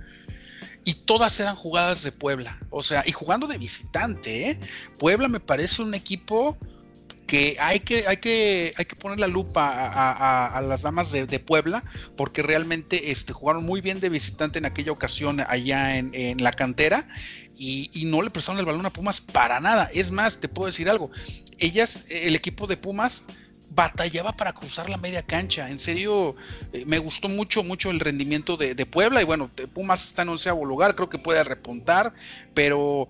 y 0.85 0.93
todas 0.93 1.39
eran 1.39 1.55
jugadas 1.55 2.03
de 2.03 2.11
Puebla. 2.11 2.59
O 2.69 2.83
sea, 2.83 3.03
y 3.05 3.13
jugando 3.13 3.47
de 3.47 3.57
visitante, 3.57 4.51
¿eh? 4.51 4.59
Puebla 4.99 5.27
me 5.27 5.39
parece 5.39 5.81
un 5.81 5.95
equipo 5.95 6.55
que 7.27 7.55
hay 7.59 7.79
que, 7.79 8.07
hay 8.07 8.17
que, 8.17 8.73
hay 8.75 8.85
que 8.85 8.95
poner 8.95 9.19
la 9.19 9.27
lupa 9.27 9.71
a, 10.55 10.61
las 10.61 10.81
damas 10.81 11.11
de, 11.11 11.39
Puebla, 11.39 11.83
porque 12.17 12.43
realmente 12.43 13.11
este, 13.11 13.33
jugaron 13.33 13.63
muy 13.63 13.81
bien 13.81 13.99
de 13.99 14.09
visitante 14.09 14.59
en 14.59 14.65
aquella 14.65 14.91
ocasión 14.91 15.39
allá 15.39 15.97
en, 15.97 16.43
la 16.43 16.51
cantera. 16.51 17.07
Y, 17.57 17.89
no 18.05 18.21
le 18.21 18.31
prestaron 18.31 18.59
el 18.59 18.65
balón 18.65 18.85
a 18.85 18.93
Pumas 18.93 19.21
para 19.21 19.59
nada. 19.59 19.89
Es 19.93 20.11
más, 20.11 20.39
te 20.39 20.47
puedo 20.47 20.67
decir 20.67 20.89
algo. 20.89 21.11
Ellas, 21.59 22.05
el 22.09 22.35
equipo 22.35 22.67
de 22.67 22.75
Pumas, 22.75 23.23
batallaba 23.73 24.33
para 24.33 24.53
cruzar 24.53 24.89
la 24.89 24.97
media 24.97 25.23
cancha. 25.23 25.69
En 25.69 25.79
serio, 25.79 26.35
eh, 26.73 26.83
me 26.85 26.99
gustó 26.99 27.29
mucho, 27.29 27.63
mucho 27.63 27.89
el 27.89 27.99
rendimiento 27.99 28.57
de, 28.57 28.85
Puebla. 28.85 29.21
Y 29.21 29.25
bueno, 29.25 29.49
Pumas 29.73 30.03
está 30.03 30.23
en 30.23 30.29
onceavo 30.29 30.65
lugar, 30.65 30.95
creo 30.95 31.09
que 31.09 31.17
puede 31.17 31.43
repuntar, 31.43 32.13
pero 32.53 33.07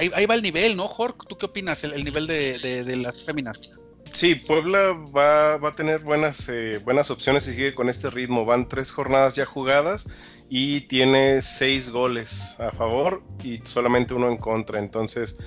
eh, 0.00 0.10
ahí, 0.14 0.26
va 0.26 0.34
el 0.34 0.42
nivel, 0.42 0.76
¿no, 0.76 0.88
Jorge? 0.88 1.18
¿Tú 1.28 1.36
qué 1.36 1.46
opinas, 1.46 1.84
el, 1.84 2.04
nivel 2.04 2.26
de, 2.26 2.96
las 2.96 3.24
féminas? 3.24 3.70
Sí, 4.12 4.34
Puebla 4.34 4.92
va, 4.92 5.54
a 5.54 5.72
tener 5.72 6.00
buenas, 6.00 6.48
eh, 6.48 6.80
buenas 6.84 7.10
opciones 7.10 7.44
si 7.44 7.52
sigue 7.52 7.74
con 7.74 7.88
este 7.88 8.10
ritmo. 8.10 8.44
Van 8.44 8.68
tres 8.68 8.92
jornadas 8.92 9.36
ya 9.36 9.46
jugadas 9.46 10.08
y 10.50 10.82
tiene 10.82 11.40
seis 11.40 11.90
goles 11.90 12.56
a 12.60 12.72
favor 12.72 13.22
y 13.42 13.60
solamente 13.64 14.14
uno 14.14 14.28
en 14.30 14.36
contra. 14.36 14.78
Entonces, 14.78 15.38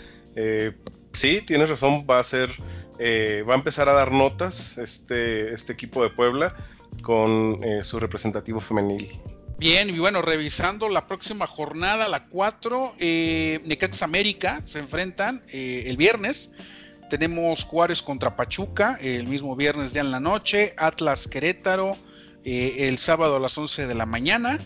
sí, 1.13 1.42
tienes 1.42 1.70
razón, 1.70 2.06
va 2.10 2.20
a 2.20 2.24
ser 2.24 2.50
eh, 2.98 3.44
va 3.48 3.56
a 3.56 3.58
empezar 3.58 3.89
a 3.89 3.94
dar 3.94 4.12
notas 4.12 4.77
este, 4.77 5.54
este 5.54 5.74
equipo 5.74 6.01
de 6.01 6.10
Puebla 6.10 6.56
con 7.01 7.62
eh, 7.63 7.84
su 7.84 8.00
representativo 8.00 8.60
femenil. 8.60 9.20
Bien, 9.57 9.89
y 9.89 10.00
bueno, 10.00 10.21
revisando 10.21 10.89
la 10.89 11.07
próxima 11.07 11.47
jornada, 11.47 12.09
la 12.09 12.27
4, 12.27 12.95
eh, 13.00 13.62
Necaxa 13.65 14.03
América 14.03 14.62
se 14.65 14.79
enfrentan 14.79 15.43
eh, 15.47 15.85
el 15.88 15.95
viernes. 15.95 16.51
Tenemos 17.09 17.63
Juárez 17.63 18.01
contra 18.01 18.35
Pachuca 18.35 18.97
el 19.01 19.27
mismo 19.27 19.55
viernes 19.55 19.93
ya 19.93 20.01
en 20.01 20.12
la 20.12 20.19
noche, 20.19 20.74
Atlas 20.77 21.27
Querétaro 21.27 21.95
el 22.43 23.00
sábado 23.00 23.38
a 23.38 23.39
las 23.39 23.57
11 23.57 23.88
de 23.88 23.95
la 23.95 24.05
mañana, 24.05 24.59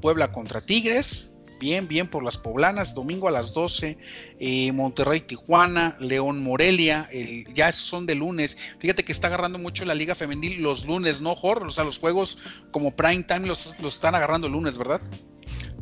Puebla 0.00 0.32
contra 0.32 0.62
Tigres, 0.62 1.30
bien, 1.58 1.88
bien 1.88 2.08
por 2.08 2.22
las 2.22 2.36
poblanas, 2.36 2.94
domingo 2.94 3.28
a 3.28 3.30
las 3.30 3.52
12, 3.54 3.98
eh, 4.38 4.72
Monterrey, 4.72 5.20
Tijuana, 5.20 5.96
León, 6.00 6.42
Morelia, 6.42 7.08
ya 7.54 7.72
son 7.72 8.06
de 8.06 8.14
lunes. 8.14 8.56
Fíjate 8.78 9.04
que 9.04 9.12
está 9.12 9.28
agarrando 9.28 9.58
mucho 9.58 9.84
la 9.84 9.94
liga 9.94 10.14
femenil 10.14 10.62
los 10.62 10.86
lunes, 10.86 11.20
¿no, 11.20 11.34
Jorge? 11.34 11.66
O 11.66 11.70
sea, 11.70 11.84
los 11.84 11.98
juegos 11.98 12.38
como 12.70 12.94
prime 12.94 13.24
time 13.24 13.46
los, 13.46 13.74
los 13.80 13.94
están 13.94 14.14
agarrando 14.14 14.46
el 14.46 14.52
lunes, 14.52 14.78
¿verdad? 14.78 15.00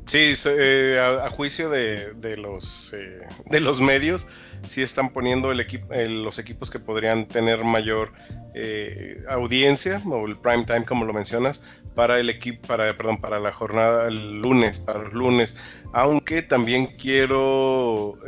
Sí, 0.06 0.34
eh, 0.46 1.00
a, 1.00 1.28
juicio 1.30 1.68
de, 1.68 2.36
los, 2.36 2.92
eh, 2.92 3.26
de 3.46 3.60
los 3.60 3.80
medios, 3.80 4.28
sí 4.62 4.82
están 4.82 5.10
poniendo 5.10 5.52
los 5.52 6.38
equipos 6.38 6.70
que 6.70 6.78
podrían 6.78 7.26
tener 7.26 7.64
mayor 7.64 8.12
eh, 8.54 9.22
audiencia 9.28 10.00
o 10.06 10.26
el 10.26 10.36
prime 10.36 10.64
time, 10.64 10.84
como 10.84 11.04
lo 11.04 11.12
mencionas, 11.12 11.62
para 11.94 12.20
el 12.20 12.28
equipo, 12.30 12.66
para, 12.66 12.94
perdón, 12.94 13.20
para 13.20 13.40
la 13.40 13.52
jornada 13.52 14.08
el 14.08 14.40
lunes, 14.40 14.78
para 14.78 15.00
los 15.02 15.14
lunes. 15.14 15.56
Aunque 15.92 16.42
también 16.42 16.86
quiero 16.86 18.18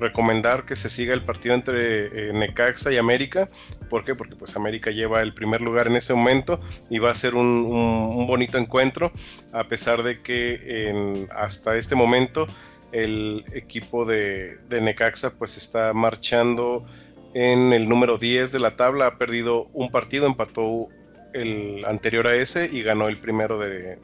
recomendar 0.00 0.64
que 0.64 0.74
se 0.74 0.88
siga 0.88 1.14
el 1.14 1.22
partido 1.22 1.54
entre 1.54 2.32
Necaxa 2.32 2.92
y 2.92 2.96
América. 2.96 3.48
¿Por 3.88 4.04
qué? 4.04 4.16
Porque 4.16 4.34
pues 4.34 4.56
América 4.56 4.90
lleva 4.90 5.22
el 5.22 5.32
primer 5.32 5.60
lugar 5.60 5.86
en 5.86 5.96
ese 5.96 6.12
momento 6.14 6.58
y 6.90 6.98
va 6.98 7.10
a 7.10 7.14
ser 7.14 7.36
un, 7.36 8.26
bonito 8.26 8.58
encuentro, 8.58 9.12
a 9.52 9.64
pesar 9.64 10.02
de 10.02 10.20
que 10.20 11.26
hasta 11.30 11.76
este 11.76 11.94
momento 11.94 12.46
el 12.94 13.44
equipo 13.52 14.04
de, 14.04 14.58
Necaxa 14.70 15.36
pues 15.36 15.56
está 15.56 15.92
marchando 15.92 16.86
en 17.34 17.72
el 17.72 17.88
número 17.88 18.18
10 18.18 18.52
de 18.52 18.60
la 18.60 18.76
tabla, 18.76 19.08
ha 19.08 19.18
perdido 19.18 19.68
un 19.72 19.90
partido, 19.90 20.26
empató 20.26 20.88
el 21.32 21.84
anterior 21.86 22.28
a 22.28 22.36
ese 22.36 22.70
y 22.72 22.82
ganó 22.82 23.08
el 23.08 23.18
primero 23.18 23.58
de, 23.58 23.98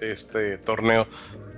este 0.00 0.56
torneo. 0.58 1.06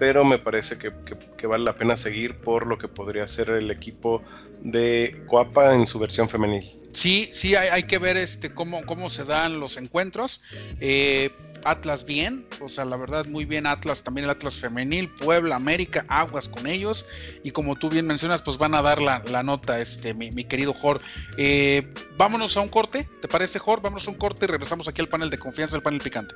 Pero 0.01 0.25
me 0.25 0.39
parece 0.39 0.77
que, 0.79 1.47
vale 1.47 1.63
la 1.63 1.77
pena 1.77 1.97
seguir 1.97 2.41
por 2.41 2.67
lo 2.67 2.79
que 2.79 2.89
podría 2.89 3.29
ser 3.29 3.51
el 3.51 3.71
equipo 3.71 4.23
de 4.61 5.23
Coapa 5.27 5.75
en 5.75 5.87
su 5.87 6.01
versión 6.01 6.29
femenil. 6.29 6.65
Sí, 6.93 7.31
sí, 7.33 7.55
hay, 7.55 7.85
que 7.85 7.99
ver 7.99 8.17
este 8.17 8.53
cómo, 8.53 8.85
cómo 8.85 9.11
se 9.11 9.25
dan 9.25 9.61
los 9.61 9.77
encuentros. 9.77 10.43
Eh, 10.81 11.31
Atlas 11.65 12.05
bien, 12.05 12.47
o 12.61 12.69
sea, 12.69 12.85
la 12.85 12.97
verdad 12.97 13.27
muy 13.27 13.45
bien 13.45 13.67
Atlas, 13.67 14.03
también 14.03 14.25
el 14.25 14.31
Atlas 14.31 14.59
femenil, 14.59 15.11
Puebla, 15.11 15.57
América, 15.57 16.05
aguas 16.09 16.49
con 16.49 16.67
ellos 16.67 17.07
y 17.43 17.51
como 17.51 17.77
tú 17.77 17.91
bien 17.91 18.07
mencionas, 18.07 18.43
pues 18.43 18.59
van 18.59 18.75
a 18.75 18.83
dar 18.83 19.01
la, 19.01 19.43
nota, 19.43 19.81
este, 19.81 20.15
mi, 20.15 20.45
querido 20.45 20.73
Jor. 20.73 21.01
Eh, 21.37 21.93
vámonos 22.17 22.57
a 22.57 22.61
un 22.61 22.69
corte, 22.69 23.09
¿te 23.21 23.29
parece 23.29 23.59
Jor? 23.59 23.81
Vámonos 23.81 24.09
a 24.09 24.11
un 24.11 24.17
corte 24.19 24.47
y 24.47 24.49
regresamos 24.49 24.89
aquí 24.89 25.01
al 25.01 25.09
panel 25.09 25.31
de 25.31 25.39
confianza, 25.39 25.77
el 25.77 25.83
panel 25.83 26.01
picante. 26.01 26.35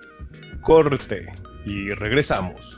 Corte 0.60 1.32
y 1.64 1.90
regresamos. 1.90 2.76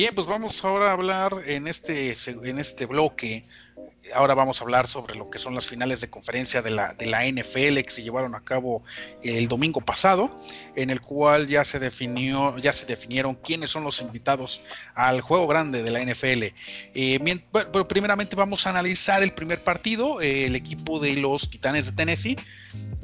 Bien, 0.00 0.14
pues 0.14 0.26
vamos 0.26 0.64
ahora 0.64 0.88
a 0.88 0.92
hablar 0.92 1.42
en 1.44 1.68
este, 1.68 2.14
en 2.26 2.58
este 2.58 2.86
bloque 2.86 3.44
ahora 4.14 4.34
vamos 4.34 4.60
a 4.60 4.64
hablar 4.64 4.88
sobre 4.88 5.14
lo 5.14 5.30
que 5.30 5.38
son 5.38 5.54
las 5.54 5.66
finales 5.66 6.00
de 6.00 6.10
conferencia 6.10 6.62
de 6.62 6.70
la, 6.70 6.94
de 6.94 7.06
la 7.06 7.26
NFL 7.26 7.80
que 7.80 7.90
se 7.90 8.02
llevaron 8.02 8.34
a 8.34 8.40
cabo 8.40 8.82
el 9.22 9.48
domingo 9.48 9.80
pasado, 9.80 10.30
en 10.74 10.90
el 10.90 11.00
cual 11.00 11.46
ya 11.46 11.64
se 11.64 11.78
definió, 11.78 12.58
ya 12.58 12.72
se 12.72 12.86
definieron 12.86 13.34
quiénes 13.34 13.70
son 13.70 13.84
los 13.84 14.00
invitados 14.00 14.62
al 14.94 15.20
juego 15.20 15.46
grande 15.46 15.82
de 15.82 15.90
la 15.90 16.02
NFL. 16.02 16.54
Eh, 16.94 17.42
pero 17.52 17.86
primeramente 17.86 18.36
vamos 18.36 18.66
a 18.66 18.70
analizar 18.70 19.22
el 19.22 19.32
primer 19.32 19.62
partido. 19.62 20.20
Eh, 20.20 20.46
el 20.46 20.56
equipo 20.56 20.98
de 20.98 21.16
los 21.16 21.50
Titanes 21.50 21.86
de 21.86 21.92
Tennessee 21.92 22.36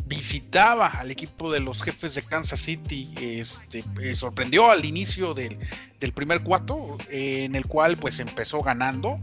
visitaba 0.07 0.87
al 0.87 1.11
equipo 1.11 1.53
de 1.53 1.61
los 1.61 1.83
jefes 1.83 2.15
de 2.15 2.23
Kansas 2.23 2.61
City. 2.61 3.13
Este, 3.21 3.85
eh, 4.01 4.15
sorprendió 4.15 4.71
al 4.71 4.85
inicio 4.85 5.35
del, 5.35 5.59
del 6.01 6.13
primer 6.13 6.43
cuarto, 6.43 6.77
en 7.11 7.55
el 7.55 7.67
cual 7.67 7.97
pues 7.97 8.21
empezó 8.21 8.63
ganando 8.63 9.19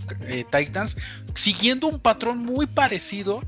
Titans, 0.52 0.98
siguiendo 1.36 1.88
un 1.88 2.00
patrón 2.00 2.40
muy 2.40 2.66
parecido 2.68 3.42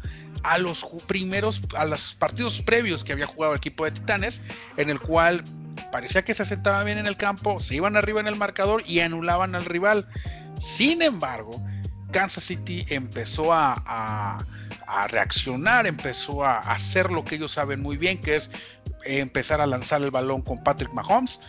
a 0.44 0.58
los 0.58 0.86
primeros, 1.08 1.62
a 1.76 1.86
los 1.86 2.14
partidos 2.14 2.62
previos 2.62 3.04
que 3.04 3.14
había 3.14 3.26
jugado 3.26 3.54
el 3.54 3.58
equipo 3.58 3.86
de 3.86 3.92
Titanes, 3.92 4.42
en 4.78 4.90
el 4.90 5.00
cual 5.00 5.44
parecía 5.92 6.24
que 6.24 6.34
se 6.34 6.44
asentaba 6.44 6.84
bien 6.84 6.98
en 6.98 7.08
el 7.08 7.18
campo, 7.18 7.60
se 7.60 7.76
iban 7.76 7.98
arriba 7.98 8.20
en 8.20 8.28
el 8.28 8.36
marcador 8.36 8.84
y 8.86 9.00
anulaban 9.00 9.56
al 9.56 9.66
rival. 9.66 10.08
Sin 10.60 11.02
embargo, 11.02 11.62
Kansas 12.12 12.44
City 12.44 12.86
empezó 12.90 13.54
a, 13.54 14.46
a 14.88 15.08
reaccionar, 15.08 15.88
empezó 15.88 16.46
a 16.46 16.60
hacer 16.60 17.12
lo 17.12 17.26
que 17.26 17.36
ellos 17.36 17.52
saben 17.52 17.82
muy 17.82 17.98
bien, 17.98 18.20
que 18.20 18.36
es 18.36 18.52
empezar 19.06 19.62
a 19.62 19.66
lanzar 19.66 20.02
el 20.02 20.12
balón 20.12 20.42
con 20.42 20.64
Patrick 20.64 20.94
Mahomes 20.94 21.40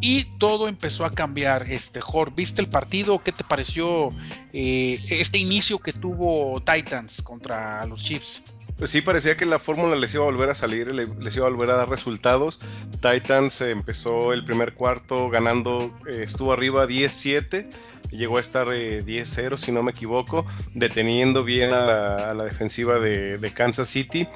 y 0.00 0.24
todo 0.38 0.68
empezó 0.68 1.04
a 1.04 1.10
cambiar. 1.10 1.62
Este, 1.70 2.00
Jor, 2.00 2.34
¿viste 2.34 2.60
el 2.60 2.68
partido? 2.68 3.22
¿Qué 3.22 3.32
te 3.32 3.44
pareció 3.44 4.12
eh, 4.52 5.02
este 5.10 5.38
inicio 5.38 5.78
que 5.78 5.92
tuvo 5.92 6.60
Titans 6.62 7.22
contra 7.22 7.84
los 7.86 8.04
Chiefs? 8.04 8.42
Pues 8.76 8.90
sí, 8.90 9.00
parecía 9.00 9.38
que 9.38 9.46
la 9.46 9.58
fórmula 9.58 9.96
les 9.96 10.12
iba 10.12 10.24
a 10.24 10.26
volver 10.26 10.50
a 10.50 10.54
salir, 10.54 10.92
les 10.92 11.36
iba 11.36 11.46
a 11.46 11.50
volver 11.50 11.70
a 11.70 11.76
dar 11.76 11.88
resultados. 11.88 12.60
Titans 13.00 13.62
empezó 13.62 14.34
el 14.34 14.44
primer 14.44 14.74
cuarto 14.74 15.30
ganando, 15.30 15.98
eh, 16.06 16.22
estuvo 16.22 16.52
arriba 16.52 16.86
10-7, 16.86 17.70
llegó 18.10 18.36
a 18.36 18.40
estar 18.40 18.66
10-0 18.68 19.54
eh, 19.54 19.56
si 19.56 19.72
no 19.72 19.82
me 19.82 19.92
equivoco, 19.92 20.44
deteniendo 20.74 21.42
bien 21.42 21.72
a 21.72 22.34
la, 22.34 22.44
defensiva 22.44 22.98
de, 22.98 23.38
de 23.38 23.52
Kansas 23.54 23.88
City 23.88 24.28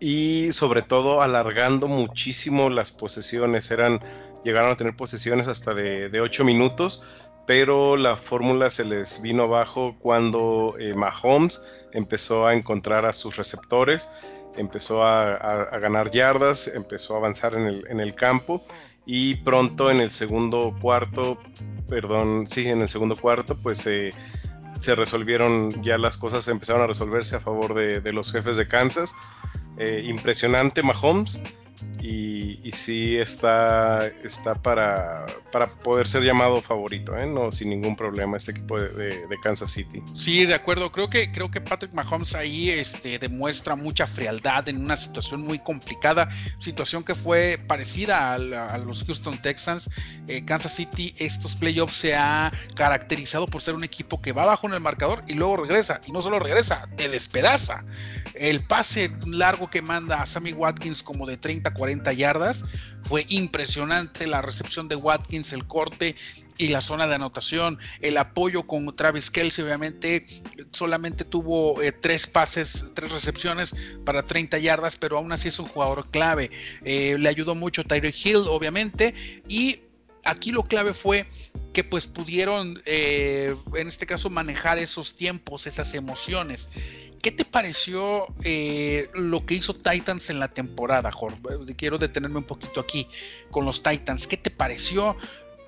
y 0.00 0.52
sobre 0.52 0.82
todo 0.82 1.22
alargando 1.22 1.88
muchísimo 1.88 2.70
las 2.70 2.92
posesiones. 2.92 3.70
Eran, 3.70 4.00
llegaron 4.44 4.70
a 4.70 4.76
tener 4.76 4.96
posesiones 4.96 5.48
hasta 5.48 5.74
de, 5.74 6.08
de 6.08 6.20
8 6.20 6.44
minutos, 6.44 7.02
pero 7.46 7.96
la 7.96 8.16
fórmula 8.16 8.70
se 8.70 8.84
les 8.84 9.22
vino 9.22 9.44
abajo 9.44 9.96
cuando 10.00 10.74
eh, 10.78 10.94
Mahomes 10.94 11.62
empezó 11.92 12.46
a 12.46 12.54
encontrar 12.54 13.06
a 13.06 13.12
sus 13.12 13.36
receptores, 13.36 14.10
empezó 14.56 15.04
a, 15.04 15.78
ganar 15.78 16.10
yardas, 16.10 16.68
empezó 16.68 17.14
a 17.14 17.18
avanzar 17.18 17.54
en 17.54 17.66
el, 17.66 17.86
en 17.88 18.00
el 18.00 18.14
campo 18.14 18.64
y 19.06 19.36
pronto 19.36 19.90
en 19.90 20.00
el 20.00 20.10
segundo 20.10 20.74
cuarto, 20.80 21.38
perdón, 21.88 22.46
sí, 22.48 22.68
en 22.68 22.82
el 22.82 22.88
segundo 22.88 23.14
cuarto, 23.14 23.56
pues 23.56 23.86
se 24.78 24.94
resolvieron 24.94 25.82
ya 25.82 25.98
las 25.98 26.16
cosas, 26.16 26.48
empezaron 26.48 26.82
a 26.82 26.86
resolverse 26.86 27.36
a 27.36 27.40
favor 27.40 27.74
de, 27.74 28.12
los 28.12 28.32
jefes 28.32 28.56
de 28.56 28.68
Kansas. 28.68 29.14
Eh, 29.78 30.04
impresionante 30.06 30.82
Mahomes 30.82 31.40
y, 32.00 32.70
sí 32.72 33.16
está, 33.16 34.06
está 34.22 34.54
para, 34.54 35.26
para 35.50 35.70
poder 35.70 36.06
ser 36.06 36.22
llamado 36.22 36.60
favorito, 36.60 37.16
¿eh? 37.16 37.26
no 37.26 37.50
sin 37.50 37.70
ningún 37.70 37.96
problema 37.96 38.36
este 38.36 38.52
equipo 38.52 38.78
de, 38.78 39.26
Kansas 39.42 39.70
City. 39.70 40.02
Sí, 40.14 40.46
de 40.46 40.54
acuerdo. 40.54 40.90
Creo 40.90 41.10
que 41.10 41.30
creo 41.30 41.50
que 41.50 41.60
Patrick 41.60 41.92
Mahomes 41.92 42.34
ahí 42.34 42.70
este, 42.70 43.18
demuestra 43.18 43.76
mucha 43.76 44.06
frialdad 44.06 44.68
en 44.68 44.82
una 44.82 44.96
situación 44.96 45.42
muy 45.42 45.58
complicada, 45.58 46.28
situación 46.58 47.04
que 47.04 47.14
fue 47.14 47.58
parecida 47.66 48.34
a, 48.34 48.78
los 48.78 49.04
Houston 49.04 49.40
Texans. 49.40 49.90
Eh, 50.28 50.44
Kansas 50.44 50.74
City 50.74 51.14
estos 51.18 51.56
playoffs 51.56 51.96
se 51.96 52.14
ha 52.14 52.52
caracterizado 52.74 53.46
por 53.46 53.62
ser 53.62 53.74
un 53.74 53.84
equipo 53.84 54.20
que 54.20 54.32
va 54.32 54.42
abajo 54.42 54.66
en 54.66 54.74
el 54.74 54.80
marcador 54.80 55.22
y 55.28 55.34
luego 55.34 55.58
regresa 55.58 56.00
y 56.06 56.12
no 56.12 56.22
solo 56.22 56.38
regresa, 56.38 56.88
te 56.96 57.08
despedaza. 57.08 57.84
El 58.36 58.64
pase 58.64 59.10
largo 59.26 59.70
que 59.70 59.82
manda 59.82 60.20
a 60.22 60.26
Sammy 60.26 60.52
Watkins 60.52 61.02
como 61.02 61.26
de 61.26 61.36
30 61.36 61.72
40 61.72 62.12
yardas 62.12 62.64
fue 63.04 63.24
impresionante 63.28 64.26
la 64.26 64.42
recepción 64.42 64.88
de 64.88 64.96
Watkins, 64.96 65.52
el 65.52 65.66
corte 65.66 66.16
y 66.58 66.68
la 66.68 66.80
zona 66.80 67.06
de 67.06 67.14
anotación, 67.14 67.78
el 68.00 68.16
apoyo 68.16 68.66
con 68.66 68.94
Travis 68.96 69.30
Kelsey, 69.30 69.64
obviamente 69.64 70.26
solamente 70.72 71.24
tuvo 71.24 71.82
eh, 71.82 71.92
tres 71.92 72.26
pases, 72.26 72.90
tres 72.94 73.12
recepciones 73.12 73.74
para 74.04 74.24
30 74.24 74.58
yardas, 74.58 74.96
pero 74.96 75.18
aún 75.18 75.32
así 75.32 75.48
es 75.48 75.58
un 75.58 75.66
jugador 75.66 76.10
clave. 76.10 76.50
Eh, 76.84 77.16
le 77.18 77.28
ayudó 77.28 77.54
mucho 77.54 77.84
Tyreek 77.84 78.16
Hill, 78.24 78.44
obviamente, 78.48 79.14
y 79.48 79.80
aquí 80.26 80.52
lo 80.52 80.64
clave 80.64 80.92
fue 80.92 81.26
que 81.72 81.84
pues 81.84 82.06
pudieron, 82.06 82.82
eh, 82.86 83.54
en 83.74 83.88
este 83.88 84.06
caso, 84.06 84.30
manejar 84.30 84.78
esos 84.78 85.16
tiempos, 85.16 85.66
esas 85.66 85.94
emociones. 85.94 86.68
¿Qué 87.22 87.32
te 87.32 87.44
pareció 87.44 88.28
eh, 88.44 89.10
lo 89.14 89.44
que 89.44 89.54
hizo 89.54 89.74
Titans 89.74 90.30
en 90.30 90.38
la 90.38 90.48
temporada, 90.48 91.10
Jorge? 91.12 91.38
Quiero 91.76 91.98
detenerme 91.98 92.38
un 92.38 92.44
poquito 92.44 92.80
aquí 92.80 93.08
con 93.50 93.64
los 93.64 93.82
Titans. 93.82 94.26
¿Qué 94.26 94.36
te 94.36 94.50
pareció? 94.50 95.16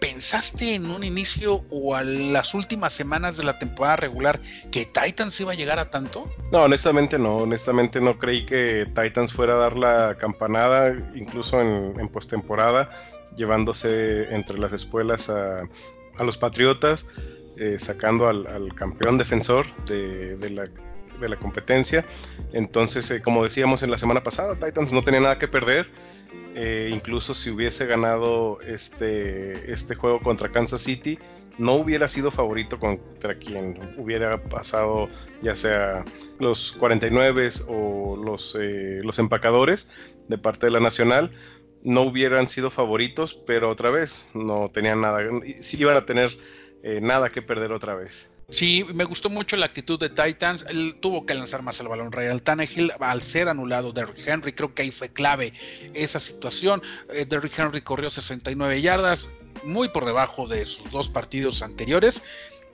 ¿Pensaste 0.00 0.76
en 0.76 0.90
un 0.90 1.02
inicio 1.02 1.64
o 1.70 1.96
a 1.96 2.04
las 2.04 2.54
últimas 2.54 2.92
semanas 2.92 3.36
de 3.36 3.42
la 3.42 3.58
temporada 3.58 3.96
regular 3.96 4.40
que 4.70 4.86
Titans 4.86 5.40
iba 5.40 5.52
a 5.52 5.56
llegar 5.56 5.80
a 5.80 5.90
tanto? 5.90 6.32
No, 6.52 6.62
honestamente 6.62 7.18
no. 7.18 7.38
Honestamente 7.38 8.00
no 8.00 8.16
creí 8.16 8.46
que 8.46 8.86
Titans 8.86 9.32
fuera 9.32 9.54
a 9.54 9.56
dar 9.56 9.76
la 9.76 10.16
campanada, 10.16 10.94
incluso 11.16 11.60
en, 11.60 11.98
en 11.98 12.08
postemporada, 12.08 12.88
llevándose 13.36 14.34
entre 14.34 14.58
las 14.58 14.72
espuelas 14.72 15.30
a, 15.30 15.68
los 16.24 16.36
Patriotas, 16.36 17.06
eh, 17.56 17.78
sacando 17.78 18.28
al, 18.28 18.74
campeón 18.74 19.18
defensor 19.18 19.66
de, 19.86 20.36
de 20.36 20.50
la 20.50 20.64
de 21.20 21.28
la 21.28 21.36
competencia. 21.36 22.04
Entonces, 22.52 23.10
eh, 23.10 23.20
como 23.20 23.44
decíamos 23.44 23.82
en 23.82 23.90
la 23.90 23.98
semana 23.98 24.22
pasada, 24.22 24.56
Titans 24.56 24.92
no 24.92 25.02
tenía 25.02 25.20
nada 25.20 25.38
que 25.38 25.48
perder. 25.48 25.88
Eh, 26.54 26.90
incluso 26.92 27.34
si 27.34 27.50
hubiese 27.50 27.86
ganado 27.86 28.60
este, 28.62 29.72
este 29.72 29.94
juego 29.94 30.20
contra 30.20 30.50
Kansas 30.50 30.80
City, 30.80 31.18
no 31.56 31.74
hubiera 31.74 32.08
sido 32.08 32.30
favorito 32.30 32.78
contra 32.78 33.38
quien 33.38 33.94
hubiera 33.96 34.42
pasado, 34.42 35.08
ya 35.40 35.56
sea 35.56 36.04
los 36.38 36.72
49 36.72 37.48
o 37.68 38.16
los, 38.16 38.56
eh, 38.60 39.00
los 39.02 39.18
empacadores 39.18 39.90
de 40.28 40.38
parte 40.38 40.66
de 40.66 40.72
la 40.72 40.80
Nacional. 40.80 41.30
No 41.82 42.02
hubieran 42.02 42.48
sido 42.48 42.70
favoritos, 42.70 43.34
pero 43.34 43.70
otra 43.70 43.90
vez 43.90 44.28
no 44.34 44.68
tenían 44.72 45.00
nada, 45.00 45.20
sí 45.60 45.76
iban 45.80 45.96
a 45.96 46.04
tener 46.04 46.36
nada 47.00 47.28
que 47.30 47.42
perder 47.42 47.72
otra 47.72 47.94
vez. 47.94 48.30
Sí, 48.50 48.86
me 48.94 49.04
gustó 49.04 49.28
mucho 49.28 49.56
la 49.56 49.66
actitud 49.66 50.00
de 50.00 50.08
Titans. 50.08 50.64
Él 50.70 50.96
tuvo 51.00 51.26
que 51.26 51.34
lanzar 51.34 51.60
más 51.60 51.80
el 51.80 51.88
balón 51.88 52.12
Real 52.12 52.42
Tannehill 52.42 52.90
al 52.98 53.22
ser 53.22 53.46
anulado 53.46 53.92
Derrick 53.92 54.26
Henry. 54.26 54.54
Creo 54.54 54.72
que 54.72 54.82
ahí 54.82 54.90
fue 54.90 55.10
clave 55.10 55.52
esa 55.92 56.18
situación. 56.18 56.82
Eh, 57.12 57.26
Derrick 57.26 57.58
Henry 57.58 57.82
corrió 57.82 58.10
69 58.10 58.80
yardas, 58.80 59.28
muy 59.64 59.90
por 59.90 60.06
debajo 60.06 60.48
de 60.48 60.64
sus 60.64 60.90
dos 60.90 61.10
partidos 61.10 61.60
anteriores. 61.60 62.22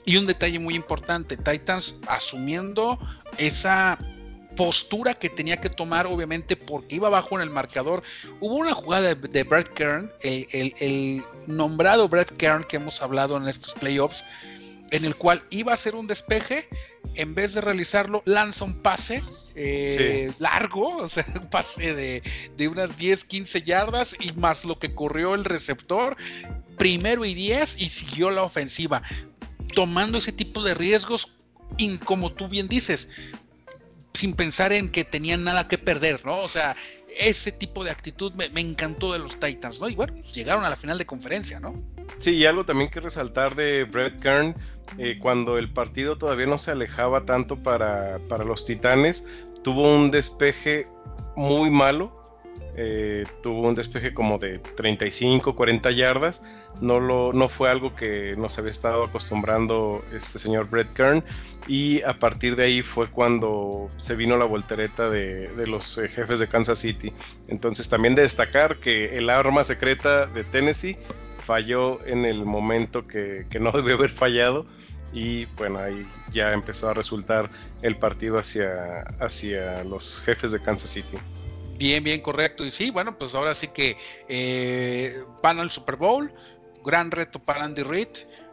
Y 0.05 0.17
un 0.17 0.27
detalle 0.27 0.61
muy 0.61 0.77
importante, 0.77 1.37
Titans 1.37 1.97
asumiendo 2.07 3.01
esa 3.39 3.99
postura 4.57 5.15
que 5.15 5.29
tenía 5.29 5.59
que 5.59 5.71
tomar, 5.71 6.07
obviamente, 6.07 6.57
porque 6.57 6.97
iba 6.97 7.09
abajo 7.09 7.37
en 7.37 7.43
el 7.43 7.51
marcador. 7.51 8.03
Hubo 8.41 8.55
una 8.55 8.75
jugada 8.75 9.15
de, 9.15 9.45
Brett 9.45 9.69
Kern, 9.69 10.11
el 10.23 11.23
nombrado 11.47 12.09
Brett 12.09 12.37
Kern 12.37 12.65
que 12.65 12.77
hemos 12.77 13.03
hablado 13.03 13.37
en 13.37 13.49
estos 13.49 13.75
playoffs 13.75 14.25
en 14.95 15.05
el 15.05 15.17
cual 15.17 15.43
iba 15.51 15.73
a 15.73 15.75
hacer 15.75 15.97
un 15.97 16.07
despeje, 16.07 16.69
en 17.17 17.35
vez 17.35 17.55
de 17.55 17.61
realizarlo, 17.61 18.23
lanza 18.27 18.65
un 18.65 18.75
pase 18.75 19.25
eh, 19.57 20.33
largo, 20.39 20.99
o 20.99 21.09
sea, 21.09 21.27
un 21.35 21.51
pase 21.51 21.95
de, 21.95 22.69
unas 22.69 22.97
10, 22.97 23.25
15 23.25 23.63
yardas 23.63 24.17
y 24.21 24.33
más 24.35 24.65
lo 24.65 24.79
que 24.79 24.95
corrió 24.95 25.35
el 25.35 25.45
receptor, 25.45 26.17
primero 26.79 27.25
y 27.25 27.35
10 27.35 27.81
y 27.81 27.89
siguió 27.89 28.31
la 28.31 28.45
ofensiva, 28.45 29.03
tomando 29.75 30.19
ese 30.19 30.31
tipo 30.31 30.63
de 30.63 30.75
riesgos, 30.75 31.39
y 31.77 31.97
como 31.99 32.33
tú 32.33 32.47
bien 32.47 32.69
dices, 32.69 33.09
sin 34.15 34.35
pensar 34.35 34.73
en 34.73 34.89
que 34.89 35.05
tenían 35.05 35.45
nada 35.45 35.69
que 35.69 35.77
perder, 35.77 36.25
¿no? 36.25 36.39
O 36.39 36.49
sea, 36.49 36.77
ese 37.19 37.53
tipo 37.53 37.85
de 37.85 37.91
actitud 37.91 38.33
me, 38.35 38.61
encantó 38.61 39.13
de 39.13 39.19
los 39.19 39.39
Titans, 39.39 39.81
¿no? 39.81 39.89
Y 39.89 39.95
bueno, 39.95 40.15
llegaron 40.33 40.65
a 40.65 40.71
la 40.71 40.77
final 40.77 40.99
de 40.99 41.07
conferencia, 41.07 41.61
¿no? 41.61 41.75
Sí, 42.19 42.33
y 42.33 42.47
algo 42.47 42.65
también 42.65 42.91
que 42.91 43.01
resaltar 43.01 43.55
de 43.55 43.85
Brett 43.85 44.21
Kern, 44.21 44.55
eh, 44.99 45.19
cuando 45.21 45.59
el 45.59 45.73
partido 45.73 46.17
todavía 46.17 46.47
no 46.47 46.59
se 46.59 46.71
alejaba 46.71 47.25
tanto 47.25 47.57
para, 47.57 48.19
los 48.45 48.65
Titanes, 48.65 49.27
tuvo 49.63 49.95
un 49.95 50.11
despeje 50.11 50.87
muy 51.37 51.71
malo. 51.71 52.24
Eh, 52.77 53.25
tuvo 53.43 53.69
un 53.69 53.75
despeje 53.75 54.13
como 54.13 54.39
de 54.39 54.59
35, 54.59 55.55
40 55.55 55.91
yardas. 55.93 56.43
No, 56.81 56.99
lo, 56.99 57.33
no 57.33 57.49
fue 57.49 57.71
algo 57.71 57.95
que 57.95 58.35
nos 58.37 58.59
había 58.59 58.71
estado 58.73 59.05
acostumbrando 59.05 60.05
este 60.13 60.39
señor 60.39 60.69
Brett 60.69 60.93
Kern. 60.93 61.25
Y 61.69 62.03
a 62.03 62.19
partir 62.19 62.57
de 62.57 62.65
ahí 62.65 62.83
fue 62.83 63.09
cuando 63.09 63.91
se 63.97 64.17
vino 64.17 64.37
la 64.37 64.45
voltereta 64.45 65.09
de, 65.09 65.51
los 65.67 65.99
eh, 65.99 66.09
jefes 66.09 66.41
de 66.41 66.49
Kansas 66.49 66.79
City. 66.79 67.13
Entonces 67.49 67.89
también 67.89 68.15
de 68.15 68.23
destacar 68.23 68.77
que 68.79 69.17
el 69.19 69.31
arma 69.31 69.63
secreta 69.63 70.27
de 70.27 70.43
Tennessee 70.45 70.97
falló 71.39 72.05
en 72.07 72.25
el 72.25 72.45
momento 72.45 73.07
que, 73.07 73.47
no 73.61 73.71
debió 73.73 73.95
haber 73.95 74.11
fallado 74.11 74.67
y 75.13 75.45
bueno, 75.57 75.79
ahí 75.79 76.05
ya 76.33 76.53
empezó 76.53 76.89
a 76.89 76.95
resultar 76.95 77.49
el 77.83 77.97
partido 77.97 78.37
hacia, 78.37 79.03
hacia 79.21 79.85
los 79.85 80.23
jefes 80.23 80.51
de 80.51 80.61
Kansas 80.61 80.91
City. 80.91 81.17
Bien, 81.85 82.03
bien, 82.03 82.23
correcto. 82.23 82.65
Y 82.65 82.73
sí, 82.73 82.89
bueno, 82.89 83.19
pues 83.19 83.35
ahora 83.35 83.55
sí 83.55 83.69
que 83.69 83.99
eh, 84.27 85.23
van 85.43 85.61
al 85.61 85.71
Super 85.71 85.97
Bowl, 85.97 86.33
gran 86.83 87.11
reto 87.11 87.41
para 87.41 87.63
Andy 87.63 87.83
Reid. 87.83 88.09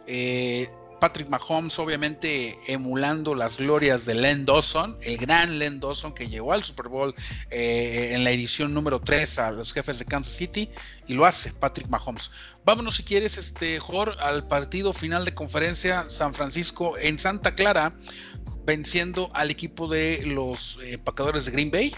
Eh, 0.06 0.70
Patrick 1.00 1.30
Mahomes, 1.30 1.80
obviamente 1.80 2.58
emulando 2.68 3.34
las 3.34 3.56
glorias 3.58 4.06
de 4.06 4.16
Len 4.16 4.44
Dawson, 4.44 4.98
el 5.04 5.16
gran 5.16 5.60
Len 5.60 5.80
Dawson 5.80 6.14
que 6.14 6.28
llegó 6.28 6.52
al 6.52 6.66
Super 6.66 6.90
Bowl 6.90 7.16
eh, 7.50 8.10
en 8.12 8.26
la 8.26 8.32
edición 8.32 8.74
número 8.74 9.00
3 9.00 9.40
a 9.40 9.52
los 9.52 9.72
jefes 9.72 10.00
de 10.00 10.04
Kansas 10.04 10.34
City, 10.34 10.70
y 11.08 11.14
lo 11.14 11.24
hace 11.24 11.54
Patrick 11.54 11.88
Mahomes. 11.88 12.32
Vámonos 12.66 12.98
si 12.98 13.04
quieres, 13.04 13.38
este, 13.38 13.80
Jor, 13.80 14.18
al 14.20 14.46
partido 14.50 14.92
final 14.92 15.24
de 15.24 15.34
conferencia 15.34 16.10
San 16.10 16.34
Francisco 16.34 16.98
en 16.98 17.18
Santa 17.18 17.56
Clara, 17.56 17.96
venciendo 18.66 19.32
al 19.34 19.50
equipo 19.52 19.88
de 19.88 20.22
los 20.26 20.80
empacadores 20.84 21.46
de 21.46 21.52
Green 21.54 21.72
Bay. 21.72 21.96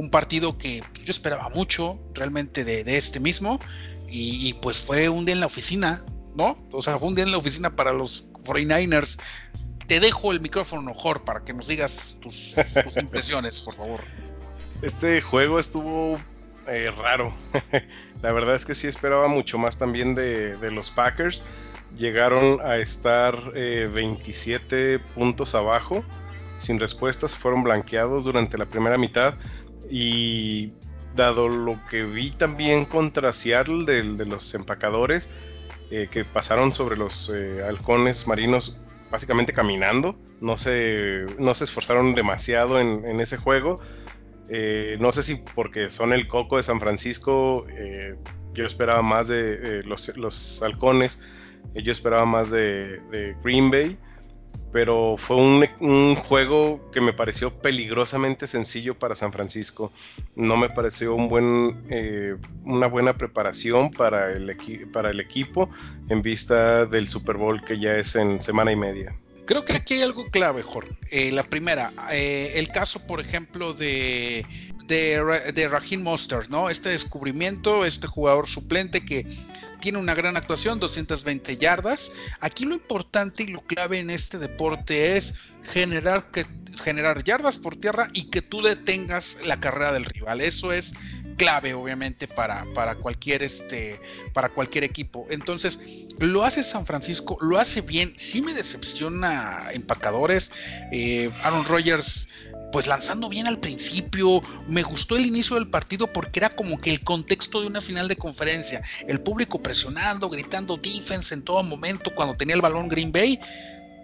Un 0.00 0.08
partido 0.08 0.56
que 0.56 0.82
yo 1.04 1.10
esperaba 1.10 1.50
mucho 1.50 2.00
realmente 2.14 2.64
de, 2.64 2.96
este 2.96 3.20
mismo. 3.20 3.60
Y, 4.08 4.54
pues 4.54 4.78
fue 4.78 5.10
un 5.10 5.26
día 5.26 5.34
en 5.34 5.40
la 5.40 5.46
oficina, 5.46 6.02
¿no? 6.34 6.56
O 6.72 6.80
sea, 6.80 6.96
fue 6.98 7.08
un 7.08 7.14
día 7.14 7.24
en 7.24 7.32
la 7.32 7.36
oficina 7.36 7.76
para 7.76 7.92
los 7.92 8.32
49ers. 8.44 9.20
Te 9.86 10.00
dejo 10.00 10.32
el 10.32 10.40
micrófono, 10.40 10.80
mejor 10.80 11.24
para 11.24 11.44
que 11.44 11.52
nos 11.52 11.68
digas 11.68 12.16
tus, 12.22 12.56
impresiones, 12.98 13.60
por 13.60 13.74
favor. 13.74 14.00
Este 14.80 15.20
juego 15.20 15.58
estuvo 15.58 16.16
eh, 16.66 16.90
raro. 16.96 17.34
la 18.22 18.32
verdad 18.32 18.54
es 18.54 18.64
que 18.64 18.74
sí 18.74 18.86
esperaba 18.86 19.28
mucho 19.28 19.58
más 19.58 19.76
también 19.76 20.14
de, 20.14 20.56
los 20.72 20.90
Packers. 20.90 21.44
Llegaron 21.94 22.62
a 22.62 22.78
estar 22.78 23.52
27 23.52 24.94
eh, 24.94 24.98
puntos 24.98 25.54
abajo, 25.54 26.06
sin 26.56 26.80
respuestas, 26.80 27.36
fueron 27.36 27.62
blanqueados 27.62 28.24
durante 28.24 28.56
la 28.58 28.66
primera 28.66 28.96
mitad. 28.96 29.34
Y 29.90 30.72
dado 31.16 31.48
lo 31.48 31.78
que 31.86 32.04
vi 32.04 32.30
también 32.30 32.84
contra 32.84 33.32
Seattle 33.32 33.84
de 33.84 34.24
los 34.24 34.54
empacadores, 34.54 35.28
eh, 35.90 36.06
que 36.08 36.24
pasaron 36.24 36.72
sobre 36.72 36.96
los 36.96 37.32
eh, 37.34 37.64
halcones 37.66 38.28
marinos 38.28 38.76
básicamente 39.10 39.52
caminando. 39.52 40.16
No 40.40 40.56
se, 40.56 41.26
no 41.38 41.52
se 41.54 41.64
esforzaron 41.64 42.14
demasiado 42.14 42.78
en, 42.78 43.20
ese 43.20 43.36
juego. 43.36 43.80
Eh, 44.48 44.96
no 45.00 45.10
sé 45.10 45.24
si 45.24 45.34
porque 45.54 45.90
son 45.90 46.12
el 46.12 46.28
coco 46.28 46.56
de 46.58 46.62
San 46.62 46.80
Francisco 46.80 47.66
yo 48.52 48.66
esperaba 48.66 49.02
más 49.02 49.28
de 49.28 49.82
los, 49.84 50.16
los, 50.16 50.62
halcones, 50.62 51.20
yo 51.74 51.92
esperaba 51.92 52.26
más 52.26 52.50
de, 52.50 53.00
de 53.10 53.36
Green 53.42 53.70
Bay 53.70 53.96
pero 54.72 55.16
fue 55.16 55.36
un, 55.36 56.14
juego 56.14 56.90
que 56.92 57.00
me 57.00 57.12
pareció 57.12 57.50
peligrosamente 57.50 58.46
sencillo 58.46 58.98
para 58.98 59.14
San 59.14 59.32
Francisco. 59.32 59.92
No 60.36 60.56
me 60.56 60.68
pareció 60.68 61.14
un 61.14 61.28
buen, 61.28 61.84
eh, 61.90 62.36
una 62.64 62.86
buena 62.86 63.16
preparación 63.16 63.90
para 63.90 64.30
el, 64.32 64.56
para 64.92 65.10
el 65.10 65.20
equipo 65.20 65.68
en 66.08 66.22
vista 66.22 66.86
del 66.86 67.08
Super 67.08 67.36
Bowl 67.36 67.64
que 67.64 67.78
ya 67.78 67.96
es 67.96 68.14
en 68.14 68.40
semana 68.40 68.70
y 68.70 68.76
media. 68.76 69.14
Creo 69.46 69.64
que 69.64 69.72
aquí 69.72 69.94
hay 69.94 70.02
algo 70.02 70.28
clave, 70.30 70.62
Jorge. 70.62 70.96
Eh, 71.10 71.32
la 71.32 71.42
primera, 71.42 71.92
eh, 72.12 72.52
el 72.54 72.68
caso, 72.68 73.04
por 73.04 73.20
ejemplo, 73.20 73.72
de, 73.72 74.46
de, 74.86 75.52
de 75.52 75.68
Raheem 75.68 76.02
Monster, 76.02 76.48
¿no? 76.48 76.70
Este 76.70 76.90
descubrimiento, 76.90 77.84
este 77.84 78.06
jugador 78.06 78.46
suplente 78.46 79.04
que 79.04 79.26
tiene 79.80 79.98
una 79.98 80.14
gran 80.14 80.36
actuación, 80.36 80.78
220 80.78 81.56
yardas. 81.56 82.12
Aquí 82.40 82.64
lo 82.64 82.74
importante 82.74 83.42
y 83.42 83.48
lo 83.48 83.62
clave 83.62 84.00
en 84.00 84.10
este 84.10 84.38
deporte 84.38 85.16
es 85.16 85.34
generar, 85.62 86.30
que, 86.30 86.46
generar 86.82 87.24
yardas 87.24 87.58
por 87.58 87.76
tierra 87.76 88.08
y 88.12 88.30
que 88.30 88.42
tú 88.42 88.62
detengas 88.62 89.38
la 89.44 89.60
carrera 89.60 89.92
del 89.92 90.04
rival. 90.04 90.40
Eso 90.40 90.72
es 90.72 90.94
clave 91.36 91.72
obviamente 91.72 92.28
para, 92.28 92.66
para 92.74 92.96
cualquier 92.96 93.42
este 93.42 93.98
para 94.34 94.50
cualquier 94.50 94.84
equipo 94.84 95.26
entonces 95.30 95.80
lo 96.18 96.44
hace 96.44 96.62
San 96.62 96.84
Francisco 96.84 97.38
lo 97.40 97.58
hace 97.58 97.80
bien 97.80 98.12
sí 98.16 98.42
me 98.42 98.52
decepciona 98.52 99.70
empacadores 99.72 100.52
eh, 100.92 101.30
Aaron 101.42 101.64
Rodgers 101.64 102.28
pues 102.72 102.86
lanzando 102.86 103.28
bien 103.28 103.46
al 103.46 103.58
principio. 103.58 104.40
Me 104.68 104.82
gustó 104.82 105.16
el 105.16 105.26
inicio 105.26 105.56
del 105.56 105.68
partido 105.68 106.06
porque 106.06 106.40
era 106.40 106.50
como 106.50 106.80
que 106.80 106.90
el 106.90 107.02
contexto 107.02 107.60
de 107.60 107.66
una 107.66 107.80
final 107.80 108.08
de 108.08 108.16
conferencia. 108.16 108.82
El 109.06 109.20
público 109.20 109.60
presionando, 109.60 110.28
gritando 110.28 110.76
defense 110.76 111.34
en 111.34 111.42
todo 111.42 111.62
momento 111.62 112.12
cuando 112.14 112.34
tenía 112.34 112.54
el 112.54 112.60
balón 112.60 112.88
Green 112.88 113.12
Bay. 113.12 113.38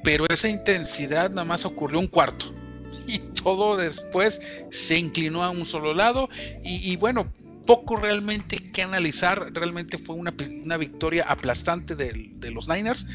Pero 0.03 0.27
esa 0.29 0.49
intensidad 0.49 1.31
nada 1.31 1.45
más 1.45 1.65
ocurrió 1.65 1.99
un 1.99 2.07
cuarto. 2.09 2.47
Y 3.09 3.21
todo 3.21 3.77
después 3.77 4.43
se 4.73 4.99
inclinó 4.99 5.45
a 5.45 5.51
un 5.51 5.65
solo 5.65 5.95
lado. 5.95 6.29
Y, 6.65 6.97
bueno, 6.97 7.33
poco 7.65 7.95
realmente 7.95 8.73
que 8.73 8.83
analizar. 8.83 9.53
Realmente 9.53 9.97
fue 9.97 10.17
una, 10.17 10.33
victoria 10.77 11.25
aplastante 11.29 11.95
de, 11.95 12.31
de 12.35 12.51
los 12.51 12.69
Niners. 12.69 13.07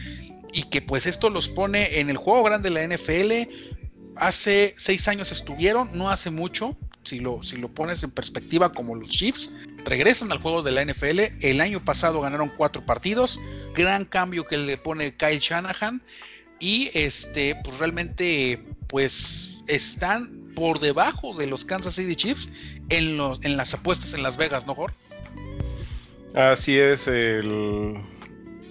Y 0.53 0.63
que 0.63 0.81
pues 0.81 1.07
esto 1.07 1.29
los 1.29 1.49
pone 1.49 1.99
en 1.99 2.09
el 2.09 2.15
juego 2.15 2.41
grande 2.43 2.69
de 2.69 2.87
la 2.87 2.95
NFL 2.95 3.51
hace 4.21 4.75
seis 4.77 5.07
años 5.07 5.31
estuvieron, 5.31 5.89
no 5.93 6.11
hace 6.11 6.29
mucho, 6.29 6.77
si 7.03 7.19
lo, 7.19 7.41
si 7.41 7.57
lo 7.57 7.69
pones 7.69 8.03
en 8.03 8.11
perspectiva 8.11 8.71
como 8.71 8.93
los 8.93 9.09
Chiefs, 9.09 9.55
regresan 9.83 10.31
al 10.31 10.37
juego 10.37 10.61
de 10.61 10.71
la 10.71 10.85
NFL, 10.85 11.19
el 11.41 11.59
año 11.59 11.83
pasado 11.83 12.21
ganaron 12.21 12.51
cuatro 12.55 12.85
partidos, 12.85 13.39
gran 13.75 14.05
cambio 14.05 14.45
que 14.45 14.59
le 14.59 14.77
pone 14.77 15.15
Kyle 15.15 15.39
Shanahan 15.39 16.03
y 16.59 16.91
este 16.93 17.55
pues 17.63 17.79
realmente 17.79 18.63
pues 18.87 19.57
están 19.67 20.51
por 20.55 20.79
debajo 20.79 21.35
de 21.35 21.47
los 21.47 21.65
Kansas 21.65 21.95
City 21.95 22.15
Chiefs 22.15 22.49
en, 22.89 23.17
los, 23.17 23.43
en 23.43 23.57
las 23.57 23.73
apuestas 23.73 24.13
en 24.13 24.21
Las 24.21 24.37
Vegas, 24.37 24.67
¿no, 24.67 24.75
Jorge? 24.75 24.95
Así 26.35 26.77
es, 26.77 27.07
el, 27.07 27.97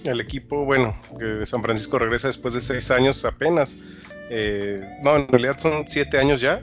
el 0.05 0.21
equipo, 0.21 0.65
bueno, 0.65 0.97
de 1.19 1.45
San 1.45 1.61
Francisco 1.61 1.99
regresa 1.99 2.29
después 2.29 2.55
de 2.55 2.61
seis 2.61 2.93
años 2.93 3.25
apenas 3.25 3.77
eh, 4.31 4.81
no, 5.03 5.17
en 5.17 5.29
realidad 5.29 5.59
son 5.59 5.85
siete 5.89 6.19
años 6.19 6.41
ya. 6.41 6.61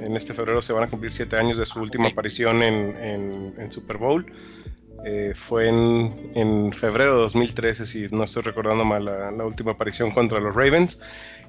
En 0.00 0.16
este 0.16 0.34
febrero 0.34 0.62
se 0.62 0.72
van 0.72 0.84
a 0.84 0.88
cumplir 0.88 1.10
siete 1.10 1.36
años 1.36 1.56
de 1.58 1.66
su 1.66 1.80
última 1.80 2.08
aparición 2.08 2.62
en, 2.62 3.72
Super 3.72 3.96
Bowl. 3.96 4.26
Eh, 5.04 5.32
fue 5.34 5.68
en, 5.68 6.72
febrero 6.72 7.14
de 7.14 7.20
2013, 7.22 7.86
si 7.86 8.08
no 8.10 8.24
estoy 8.24 8.42
recordando 8.42 8.84
mal, 8.84 9.04
la, 9.04 9.44
última 9.44 9.72
aparición 9.72 10.10
contra 10.10 10.40
los 10.40 10.54
Ravens. 10.54 11.00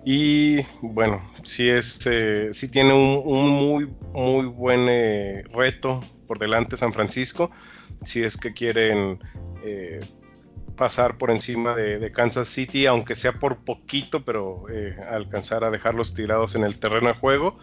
Y 0.06 0.62
bueno, 0.82 1.30
sí, 1.44 1.70
es, 1.70 2.00
eh, 2.08 2.52
tiene 2.72 2.94
un, 2.94 3.50
muy, 3.50 3.90
muy 4.14 4.46
buen 4.46 4.88
reto 5.52 6.00
por 6.28 6.40
delante 6.40 6.78
San 6.78 6.94
Francisco. 6.94 7.52
Si 8.04 8.24
es 8.24 8.38
que 8.38 8.54
quieren 8.54 9.20
pasar 10.80 11.18
por 11.18 11.30
encima 11.30 11.76
de, 11.76 12.10
Kansas 12.14 12.48
City, 12.48 12.86
aunque 12.86 13.14
sea 13.14 13.34
por 13.34 13.58
poquito, 13.58 14.24
pero 14.24 14.64
eh, 14.72 14.96
alcanzar 15.12 15.66
a 15.66 15.72
dejarlos 15.72 16.14
tirados 16.14 16.56
en 16.56 16.64
el 16.64 16.80
terreno 16.80 17.10
de 17.10 17.16
juego. 17.16 17.58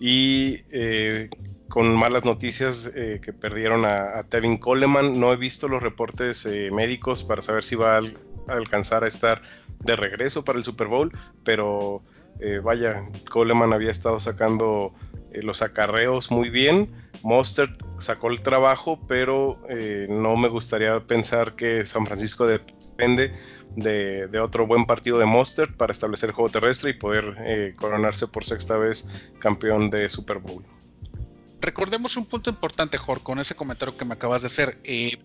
Y 0.00 0.62
eh, 0.70 1.30
con 1.68 1.94
malas 1.94 2.24
noticias 2.24 2.90
eh, 2.96 3.20
que 3.22 3.32
perdieron 3.32 3.84
a, 3.84 4.24
Tevin 4.28 4.58
Coleman. 4.58 5.20
No 5.20 5.32
he 5.32 5.36
visto 5.36 5.68
los 5.68 5.80
reportes 5.80 6.46
médicos 6.72 7.22
para 7.22 7.42
saber 7.42 7.62
si 7.62 7.76
va 7.76 7.98
a, 7.98 8.02
alcanzar 8.48 9.04
a 9.04 9.06
estar 9.06 9.40
de 9.78 9.94
regreso 9.94 10.44
para 10.44 10.58
el 10.58 10.64
Super 10.64 10.88
Bowl, 10.88 11.12
pero 11.44 12.02
vaya, 12.62 13.08
Coleman 13.30 13.72
había 13.72 13.90
estado 13.90 14.18
sacando 14.18 14.92
los 15.42 15.62
acarreos 15.62 16.30
muy 16.30 16.50
bien 16.50 16.88
Monster 17.22 17.76
sacó 17.98 18.28
el 18.30 18.40
trabajo, 18.42 19.00
pero 19.06 19.60
eh, 19.68 20.06
no 20.08 20.36
me 20.36 20.48
gustaría 20.48 21.00
pensar 21.00 21.54
que 21.56 21.84
San 21.84 22.06
Francisco 22.06 22.46
depende 22.46 23.34
de, 23.76 24.40
otro 24.40 24.66
buen 24.66 24.86
partido 24.86 25.18
de 25.18 25.26
Monster 25.26 25.76
para 25.76 25.92
establecer 25.92 26.30
el 26.30 26.34
juego 26.34 26.50
terrestre 26.50 26.90
y 26.90 26.94
poder 26.94 27.36
eh, 27.40 27.74
coronarse 27.76 28.26
por 28.28 28.44
sexta 28.44 28.76
vez 28.76 29.30
campeón 29.38 29.90
de 29.90 30.08
Super 30.08 30.38
Bowl. 30.38 30.64
Recordemos 31.60 32.16
un 32.16 32.26
punto 32.26 32.50
importante, 32.50 32.98
Jorge, 32.98 33.24
con 33.24 33.40
ese 33.40 33.54
comentario 33.54 33.96
que 33.96 34.04
me 34.04 34.14
acabas 34.14 34.42
de 34.42 34.46
hacer. 34.46 34.78
Eh, 34.84 35.18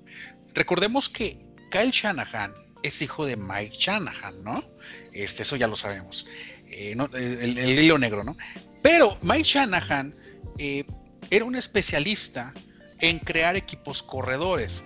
recordemos 0.54 1.10
que 1.10 1.38
Kyle 1.70 1.92
Shanahan 1.92 2.52
es 2.82 3.02
hijo 3.02 3.26
de 3.26 3.38
Mike 3.38 3.76
Shanahan, 3.80 4.44
¿no? 4.44 4.64
Este, 5.12 5.44
eso 5.44 5.56
ya 5.56 5.68
lo 5.68 5.76
sabemos. 5.76 6.28
El, 6.74 7.58
el, 7.58 7.80
hilo 7.80 7.98
negro, 7.98 8.24
¿no? 8.24 8.38
Pero 8.82 9.18
Mike 9.22 9.44
Shanahan 9.44 10.14
era 11.30 11.46
un 11.46 11.56
especialista 11.56 12.54
en 13.00 13.20
crear 13.20 13.56
equipos 13.56 14.04
corredores. 14.04 14.84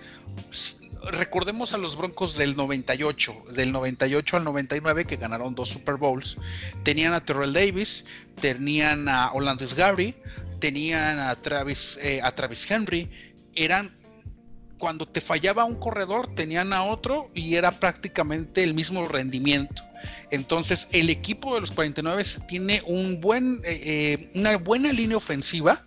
Recordemos 1.04 1.72
a 1.72 1.78
los 1.78 1.96
Broncos 1.96 2.36
del 2.36 2.56
98, 2.56 3.44
del 3.54 3.70
98 3.72 4.36
al 4.36 4.44
99 4.44 5.04
que 5.04 5.16
ganaron 5.16 5.54
dos 5.54 5.68
Super 5.68 5.96
Bowls. 5.96 6.38
Tenían 6.82 7.12
a 7.12 7.24
Terrell 7.24 7.52
Davis, 7.52 8.04
tenían 8.40 9.08
a 9.08 9.30
Olandis 9.32 9.74
Gary, 9.74 10.16
tenían 10.58 11.18
a 11.20 11.36
Travis, 11.36 11.98
eh, 12.02 12.20
a 12.22 12.32
Travis 12.32 12.68
Henry. 12.70 13.08
Eran 13.54 13.96
cuando 14.78 15.06
te 15.06 15.20
fallaba 15.20 15.64
un 15.64 15.76
corredor, 15.76 16.34
tenían 16.34 16.72
a 16.72 16.84
otro 16.84 17.30
y 17.34 17.54
era 17.54 17.70
prácticamente 17.70 18.62
el 18.62 18.74
mismo 18.74 19.06
rendimiento. 19.06 19.82
Entonces, 20.30 20.88
el 20.92 21.10
equipo 21.10 21.54
de 21.54 21.60
los 21.60 21.70
49 21.70 22.24
tiene 22.46 22.82
un 22.86 23.20
buen, 23.20 23.60
eh, 23.64 23.80
eh, 23.84 24.30
una 24.34 24.56
buena 24.58 24.92
línea 24.92 25.16
ofensiva 25.16 25.86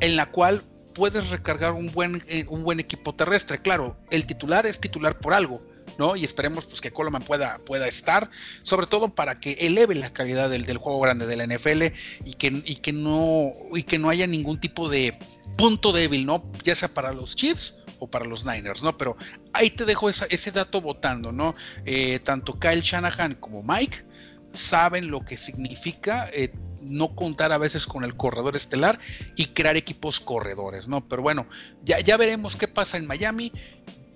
en 0.00 0.16
la 0.16 0.26
cual 0.26 0.62
puedes 0.94 1.30
recargar 1.30 1.72
un 1.72 1.92
buen, 1.92 2.22
eh, 2.28 2.44
un 2.48 2.64
buen 2.64 2.80
equipo 2.80 3.14
terrestre. 3.14 3.60
Claro, 3.60 3.96
el 4.10 4.26
titular 4.26 4.66
es 4.66 4.80
titular 4.80 5.18
por 5.18 5.32
algo, 5.32 5.62
¿no? 5.96 6.16
Y 6.16 6.24
esperemos 6.24 6.66
pues, 6.66 6.80
que 6.80 6.90
Coleman 6.90 7.22
pueda, 7.22 7.58
pueda 7.58 7.88
estar, 7.88 8.30
sobre 8.62 8.86
todo 8.86 9.14
para 9.14 9.40
que 9.40 9.52
eleve 9.60 9.94
la 9.94 10.12
calidad 10.12 10.50
del, 10.50 10.76
juego 10.76 11.00
grande 11.00 11.26
de 11.26 11.36
la 11.36 11.46
NFL 11.46 11.94
y 12.24 12.34
que, 12.34 12.62
y, 12.64 12.76
que 12.76 12.92
no, 12.92 13.52
y 13.74 13.82
que 13.82 13.98
no 13.98 14.10
haya 14.10 14.26
ningún 14.26 14.60
tipo 14.60 14.88
de 14.88 15.18
punto 15.56 15.92
débil, 15.92 16.26
¿no? 16.26 16.42
Ya 16.64 16.74
sea 16.74 16.88
para 16.88 17.12
los 17.12 17.36
Chiefs 17.36 17.76
o 17.98 18.08
para 18.08 18.24
los 18.24 18.44
Niners, 18.44 18.82
¿no? 18.82 18.96
Pero 18.96 19.16
ahí 19.52 19.70
te 19.70 19.84
dejo 19.84 20.08
ese 20.08 20.50
dato 20.52 20.80
votando, 20.80 21.32
¿no? 21.32 21.54
Eh, 21.84 22.20
tanto 22.22 22.58
Kyle 22.58 22.80
Shanahan 22.80 23.34
como 23.34 23.62
Mike 23.62 24.04
saben 24.52 25.10
lo 25.10 25.24
que 25.24 25.36
significa 25.36 26.28
eh, 26.32 26.52
no 26.80 27.14
contar 27.14 27.52
a 27.52 27.58
veces 27.58 27.86
con 27.86 28.04
el 28.04 28.16
corredor 28.16 28.56
estelar 28.56 28.98
y 29.36 29.46
crear 29.46 29.76
equipos 29.76 30.20
corredores, 30.20 30.88
¿no? 30.88 31.06
Pero 31.08 31.22
bueno, 31.22 31.46
ya, 31.84 32.00
ya 32.00 32.16
veremos 32.16 32.56
qué 32.56 32.68
pasa 32.68 32.96
en 32.96 33.06
Miami. 33.06 33.52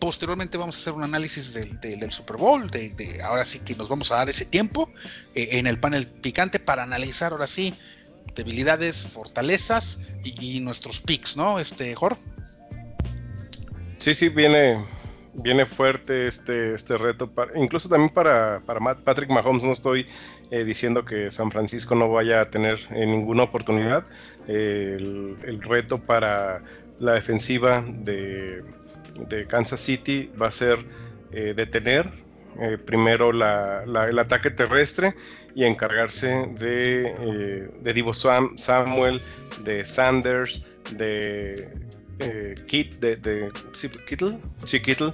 Posteriormente 0.02 0.58
vamos 0.58 0.74
a 0.76 0.80
hacer 0.80 0.94
un 0.94 1.04
análisis 1.04 1.54
del, 1.54 2.10
Super 2.10 2.36
Bowl, 2.36 2.68
de, 2.68 3.20
ahora 3.22 3.44
sí 3.44 3.60
que 3.60 3.76
nos 3.76 3.88
vamos 3.88 4.10
a 4.10 4.16
dar 4.16 4.28
ese 4.28 4.44
tiempo 4.44 4.90
eh, 5.32 5.50
en 5.52 5.68
el 5.68 5.78
panel 5.78 6.08
picante 6.08 6.58
para 6.58 6.82
analizar 6.82 7.30
ahora 7.30 7.46
sí 7.46 7.72
debilidades, 8.34 9.04
fortalezas 9.04 10.00
y, 10.24 10.58
nuestros 10.58 11.00
picks, 11.00 11.36
¿no? 11.36 11.60
Este, 11.60 11.94
Jorge. 11.94 12.20
Sí, 13.98 14.12
sí, 14.12 14.28
viene, 14.28 14.84
viene 15.34 15.66
fuerte 15.66 16.26
este, 16.26 16.74
este 16.74 16.98
reto, 16.98 17.32
incluso 17.54 17.88
también 17.88 18.12
para, 18.12 18.60
para 18.66 18.96
Patrick 19.04 19.30
Mahomes, 19.30 19.62
no 19.62 19.70
estoy 19.70 20.08
eh, 20.50 20.64
diciendo 20.64 21.04
que 21.04 21.30
San 21.30 21.52
Francisco 21.52 21.94
no 21.94 22.10
vaya 22.10 22.40
a 22.40 22.50
tener 22.50 22.80
eh, 22.90 23.06
ninguna 23.06 23.44
oportunidad. 23.44 24.04
el, 24.48 25.60
reto 25.62 26.00
para 26.00 26.64
la 26.98 27.12
defensiva 27.12 27.84
de, 27.86 28.64
Kansas 29.48 29.80
City 29.80 30.30
va 30.40 30.48
a 30.48 30.50
ser 30.50 30.78
eh, 31.32 31.54
detener 31.54 32.10
primero 32.84 33.30
el 33.30 34.18
ataque 34.18 34.50
terrestre 34.50 35.14
y 35.54 35.64
encargarse 35.64 36.50
de, 36.58 37.70
de 37.80 37.92
Divo 37.94 38.12
Samuel, 38.12 39.22
de 39.64 39.86
Sanders, 39.86 40.66
de 40.90 41.70
eh, 42.18 42.54
Kit 42.66 43.00
de, 43.00 43.16
de 43.16 43.50
sí, 43.72 43.88
Kittle, 43.88 44.38
sí, 44.64 44.80
Kittle, 44.80 45.12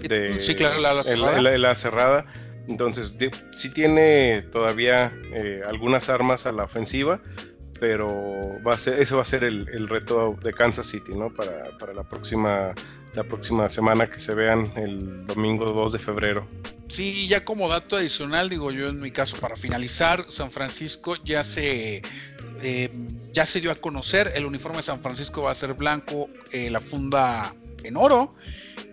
de 0.00 0.40
sí, 0.40 0.54
claro, 0.54 0.80
la, 0.80 1.02
cerrada. 1.02 1.40
la, 1.40 1.74
cerrada. 1.74 2.26
Entonces, 2.68 3.14
sí 3.52 3.70
tiene 3.70 4.42
todavía 4.52 5.12
eh, 5.32 5.62
algunas 5.66 6.08
armas 6.08 6.46
a 6.46 6.52
la 6.52 6.64
ofensiva, 6.64 7.20
pero 7.80 8.08
va 8.66 8.74
a 8.74 8.78
ser, 8.78 9.00
eso 9.00 9.16
va 9.16 9.22
a 9.22 9.24
ser 9.24 9.44
el, 9.44 9.88
reto 9.88 10.36
de 10.42 10.52
Kansas 10.52 10.86
City, 10.86 11.14
¿no? 11.14 11.34
Para, 11.34 11.76
para, 11.78 11.94
la 11.94 12.04
próxima 12.04 12.74
la 13.14 13.24
próxima 13.24 13.68
semana 13.68 14.08
que 14.08 14.20
se 14.20 14.34
vean 14.34 14.72
el 14.76 15.24
domingo 15.24 15.66
2 15.66 15.92
de 15.92 15.98
febrero. 15.98 16.48
Sí, 16.88 17.28
ya 17.28 17.44
como 17.44 17.68
dato 17.68 17.96
adicional, 17.96 18.48
digo 18.48 18.70
yo 18.70 18.88
en 18.88 19.00
mi 19.00 19.10
caso, 19.10 19.36
para 19.36 19.56
finalizar, 19.56 20.26
San 20.28 20.50
Francisco 20.50 21.16
ya 21.24 21.44
se 21.44 22.02
eh, 22.62 22.90
ya 23.32 23.46
se 23.46 23.60
dio 23.60 23.70
a 23.70 23.74
conocer, 23.74 24.32
el 24.34 24.44
uniforme 24.44 24.78
de 24.78 24.82
San 24.82 25.00
Francisco 25.00 25.42
va 25.42 25.52
a 25.52 25.54
ser 25.54 25.74
blanco, 25.74 26.28
eh, 26.52 26.70
la 26.70 26.80
funda 26.80 27.54
en 27.84 27.96
oro, 27.96 28.34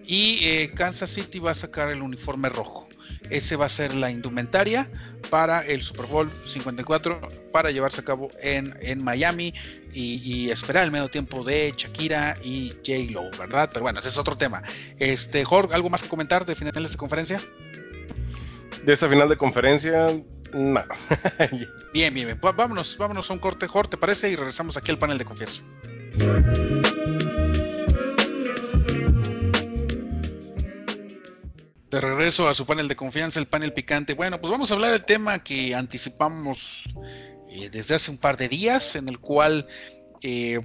y 0.05 0.39
eh, 0.43 0.71
Kansas 0.73 1.09
City 1.11 1.39
va 1.39 1.51
a 1.51 1.55
sacar 1.55 1.89
el 1.89 2.01
uniforme 2.01 2.49
rojo. 2.49 2.86
Ese 3.29 3.55
va 3.55 3.65
a 3.65 3.69
ser 3.69 3.93
la 3.93 4.09
indumentaria 4.09 4.87
para 5.29 5.65
el 5.65 5.81
Super 5.81 6.05
Bowl 6.05 6.31
54 6.45 7.19
para 7.51 7.71
llevarse 7.71 8.01
a 8.01 8.03
cabo 8.03 8.29
en, 8.41 8.77
en 8.81 9.03
Miami 9.03 9.53
y, 9.93 10.49
esperar 10.51 10.83
el 10.83 10.91
medio 10.91 11.09
tiempo 11.09 11.43
de 11.43 11.73
Shakira 11.75 12.37
y 12.43 12.69
J 12.85 13.11
Lo, 13.11 13.29
¿verdad? 13.37 13.69
Pero 13.71 13.83
bueno, 13.83 13.99
ese 13.99 14.09
es 14.09 14.17
otro 14.17 14.37
tema. 14.37 14.61
Este, 14.99 15.43
Jorge, 15.43 15.73
¿algo 15.73 15.89
más 15.89 16.03
que 16.03 16.09
comentar 16.09 16.45
de 16.45 16.55
final 16.55 16.73
de 16.73 16.97
conferencia? 16.97 17.41
De 18.83 18.93
esta 18.93 19.09
final 19.09 19.27
de 19.27 19.37
conferencia, 19.37 20.09
no. 20.53 20.83
bien, 21.93 22.13
bien, 22.13 22.27
bien. 22.27 22.39
Vámonos, 22.41 22.97
vámonos 22.97 23.29
a 23.29 23.33
un 23.33 23.39
corte, 23.39 23.67
Jorge, 23.67 23.91
¿te 23.91 23.97
parece? 23.97 24.29
Y 24.29 24.35
regresamos 24.35 24.77
aquí 24.77 24.91
al 24.91 24.99
panel 24.99 25.17
de 25.17 25.25
confianza. 25.25 25.63
De 31.89 32.01
regreso 32.01 32.49
a 32.49 32.53
su 32.53 32.65
panel 32.65 32.87
de 32.87 32.97
confianza, 32.97 33.39
el 33.39 33.47
panel 33.47 33.71
picante. 33.71 34.13
Bueno, 34.13 34.41
pues 34.41 34.51
vamos 34.51 34.71
a 34.71 34.73
hablar 34.73 34.91
del 34.91 35.05
tema 35.05 35.43
que 35.43 35.73
anticipamos 35.73 36.83
eh, 37.49 37.69
desde 37.69 37.95
hace 37.95 38.11
un 38.11 38.17
par 38.17 38.35
de 38.35 38.49
días, 38.49 38.97
en 38.97 39.07
el 39.07 39.19
cual 39.19 39.67
eh, 40.21 40.59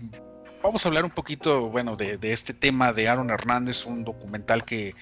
vamos 0.62 0.84
a 0.84 0.88
hablar 0.88 1.04
un 1.04 1.12
poquito, 1.12 1.70
bueno, 1.70 1.94
de, 1.94 2.18
este 2.32 2.54
tema 2.54 2.92
de 2.92 3.08
Aaron 3.08 3.30
Hernández, 3.30 3.86
un 3.86 4.02
documental 4.02 4.64
que, 4.64 4.96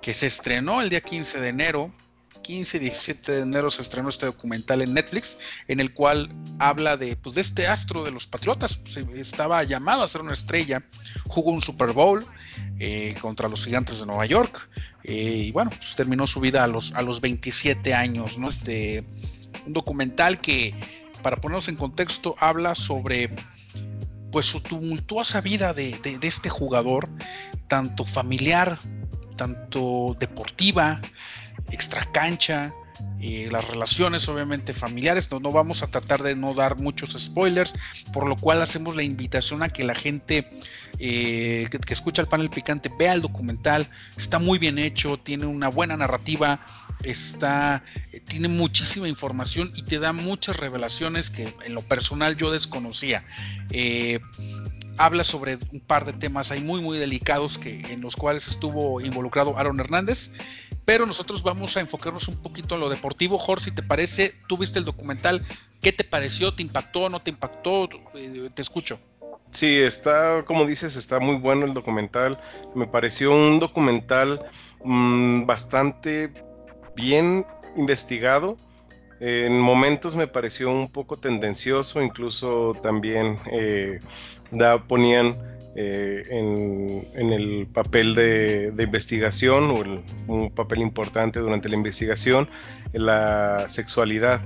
que 0.00 0.14
se 0.14 0.28
estrenó 0.28 0.80
el 0.80 0.90
día 0.90 1.00
15 1.00 1.40
de 1.40 1.48
enero 1.48 1.90
15 2.44 2.76
y 2.76 2.80
17 2.80 3.32
de 3.32 3.40
enero 3.40 3.72
se 3.72 3.82
estrenó 3.82 4.08
este 4.08 4.26
documental 4.26 4.82
en 4.82 4.94
Netflix, 4.94 5.38
en 5.66 5.80
el 5.80 5.92
cual 5.92 6.30
habla 6.60 6.96
de, 6.96 7.16
pues, 7.16 7.34
de 7.34 7.40
este 7.40 7.66
astro 7.66 8.04
de 8.04 8.12
los 8.12 8.28
Patriotas. 8.28 8.78
estaba 9.16 9.64
llamado 9.64 10.04
a 10.04 10.08
ser 10.08 10.20
una 10.20 10.34
estrella, 10.34 10.84
jugó 11.26 11.50
un 11.50 11.62
Super 11.62 11.92
Bowl 11.92 12.24
eh, 12.78 13.16
contra 13.20 13.48
los 13.48 13.64
Gigantes 13.64 13.98
de 13.98 14.06
Nueva 14.06 14.26
York, 14.26 14.68
y 15.02 15.50
bueno, 15.50 15.70
pues, 15.70 15.96
terminó 15.96 16.26
su 16.26 16.38
vida 16.40 16.62
a 16.62 16.68
los, 16.68 16.94
a 16.94 17.02
los 17.02 17.20
27 17.20 17.92
años. 17.92 18.38
¿no? 18.38 18.48
Este, 18.48 19.04
un 19.66 19.72
documental 19.72 20.40
que 20.40 20.74
para 21.24 21.40
ponernos 21.40 21.68
en 21.68 21.76
contexto, 21.76 22.36
habla 22.38 22.74
sobre 22.74 23.30
pues 24.30 24.44
su 24.44 24.60
tumultuosa 24.60 25.40
vida 25.40 25.72
de, 25.72 25.98
este 26.20 26.50
jugador, 26.50 27.08
tanto 27.66 28.04
familiar, 28.04 28.78
tanto 29.36 30.14
deportiva, 30.20 31.00
extracancha, 31.70 32.72
y 33.20 33.46
las 33.46 33.66
relaciones 33.66 34.28
obviamente 34.28 34.74
familiares. 34.74 35.30
No, 35.30 35.50
vamos 35.50 35.82
a 35.82 35.86
tratar 35.86 36.22
de 36.22 36.36
no 36.36 36.54
dar 36.54 36.76
muchos 36.76 37.16
spoilers, 37.18 37.74
por 38.12 38.28
lo 38.28 38.36
cual 38.36 38.62
hacemos 38.62 38.96
la 38.96 39.02
invitación 39.02 39.62
a 39.62 39.68
que 39.68 39.84
la 39.84 39.94
gente 39.94 40.50
eh, 40.98 41.68
que, 41.70 41.94
escucha 41.94 42.22
el 42.22 42.28
panel 42.28 42.50
picante 42.50 42.90
vea 42.98 43.14
el 43.14 43.22
documental. 43.22 43.88
Está 44.16 44.38
muy 44.38 44.58
bien 44.58 44.78
hecho, 44.78 45.18
tiene 45.18 45.46
una 45.46 45.68
buena 45.68 45.96
narrativa, 45.96 46.64
está, 47.02 47.82
eh, 48.12 48.20
tiene 48.20 48.48
muchísima 48.48 49.08
información 49.08 49.72
y 49.74 49.82
te 49.82 49.98
da 49.98 50.12
muchas 50.12 50.56
revelaciones 50.56 51.30
que 51.30 51.52
en 51.64 51.74
lo 51.74 51.82
personal 51.82 52.36
yo 52.36 52.50
desconocía. 52.50 53.24
Habla 54.96 55.24
sobre 55.24 55.58
un 55.72 55.80
par 55.80 56.04
de 56.04 56.12
temas 56.12 56.50
ahí 56.50 56.60
muy 56.60 56.80
muy 56.80 56.98
delicados 56.98 57.58
que 57.58 57.80
en 57.92 58.00
los 58.00 58.16
cuales 58.16 58.48
estuvo 58.48 59.00
involucrado 59.00 59.58
Aaron 59.58 59.80
Hernández 59.80 60.30
pero 60.84 61.06
nosotros 61.06 61.42
vamos 61.42 61.76
a 61.76 61.80
enfocarnos 61.80 62.28
un 62.28 62.36
poquito 62.42 62.74
en 62.74 62.82
lo 62.82 62.88
deportivo. 62.88 63.38
Jorge, 63.38 63.66
si 63.66 63.70
te 63.70 63.82
parece, 63.82 64.34
tú 64.48 64.58
viste 64.58 64.78
el 64.78 64.84
documental, 64.84 65.46
¿qué 65.80 65.92
te 65.92 66.04
pareció? 66.04 66.54
¿Te 66.54 66.62
impactó? 66.62 67.08
¿No 67.08 67.20
te 67.20 67.30
impactó? 67.30 67.88
Eh, 68.14 68.50
te 68.54 68.62
escucho. 68.62 68.98
Sí, 69.50 69.78
está, 69.78 70.44
como 70.44 70.66
dices, 70.66 70.96
está 70.96 71.20
muy 71.20 71.36
bueno 71.36 71.64
el 71.64 71.74
documental. 71.74 72.38
Me 72.74 72.86
pareció 72.86 73.30
un 73.32 73.60
documental 73.60 74.44
mm, 74.84 75.46
bastante 75.46 76.32
bien 76.96 77.46
investigado. 77.76 78.56
En 79.20 79.58
momentos 79.60 80.16
me 80.16 80.26
pareció 80.26 80.70
un 80.70 80.90
poco 80.90 81.16
tendencioso, 81.16 82.02
incluso 82.02 82.76
también 82.82 83.38
eh, 83.50 84.00
ponían 84.88 85.36
eh, 85.76 86.24
en, 86.30 87.32
el 87.32 87.66
papel 87.66 88.14
de, 88.14 88.72
investigación 88.78 89.70
o 89.70 90.32
un 90.32 90.50
papel 90.50 90.80
importante 90.80 91.40
durante 91.40 91.68
la 91.68 91.76
investigación 91.76 92.48
la 92.92 93.64
sexualidad 93.68 94.40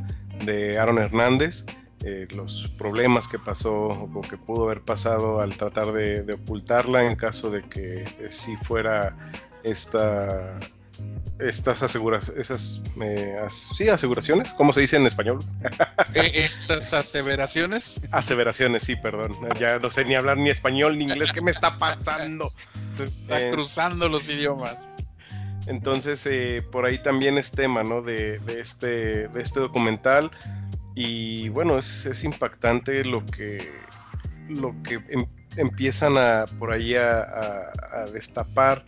de 0.45 0.79
Aaron 0.79 0.99
Hernández, 0.99 1.67
eh, 2.05 2.27
los 2.35 2.69
problemas 2.79 3.27
que 3.27 3.39
pasó 3.39 3.89
o 3.89 4.21
que 4.23 4.37
pudo 4.37 4.65
haber 4.65 4.83
pasado 4.83 5.41
al 5.41 5.57
tratar 5.57 5.93
de, 5.93 6.33
ocultarla 6.33 7.05
en 7.05 7.17
caso 7.17 7.51
de 7.51 7.63
que 7.63 8.05
si 8.31 8.57
fuera 8.57 9.17
esta 9.65 10.59
estas 11.39 11.83
aseguraciones, 11.83 12.41
esas, 12.41 12.83
eh, 13.01 13.37
sí, 13.49 13.89
aseguraciones, 13.89 14.53
¿cómo 14.53 14.73
se 14.73 14.81
dice 14.81 14.97
en 14.97 15.07
español? 15.07 15.39
Eh, 16.15 16.33
estas 16.35 16.93
aseveraciones. 16.95 18.01
Aseveraciones, 18.11 18.83
sí, 18.83 18.97
perdón. 18.97 19.31
Ya 19.59 19.79
no 19.79 19.91
sé 19.91 20.05
ni 20.05 20.15
hablar 20.15 20.37
ni 20.37 20.51
español 20.51 20.99
ni 20.99 21.05
inglés. 21.05 21.33
¿Qué 21.33 21.41
me 21.41 21.51
está 21.51 21.77
pasando? 21.77 22.53
está 22.99 23.41
eh, 23.41 23.51
cruzando 23.53 24.09
los 24.09 24.29
idiomas. 24.29 24.89
Entonces, 25.67 26.27
por 26.73 26.87
ahí 26.87 26.99
también 26.99 27.37
es 27.37 27.53
tema, 27.53 27.85
¿no? 27.85 28.01
De, 28.01 28.41
este, 28.59 29.29
de 29.29 29.43
este 29.43 29.61
documental. 29.61 30.31
Y 30.95 31.51
bueno, 31.51 31.79
es, 31.79 32.25
impactante 32.25 33.05
lo 33.05 33.25
que, 33.27 33.71
lo 34.49 34.75
que 34.83 34.95
em, 35.11 35.27
empiezan 35.57 36.17
a 36.17 36.47
por 36.59 36.73
ahí 36.73 36.95
a 36.95 37.71
destapar 38.13 38.85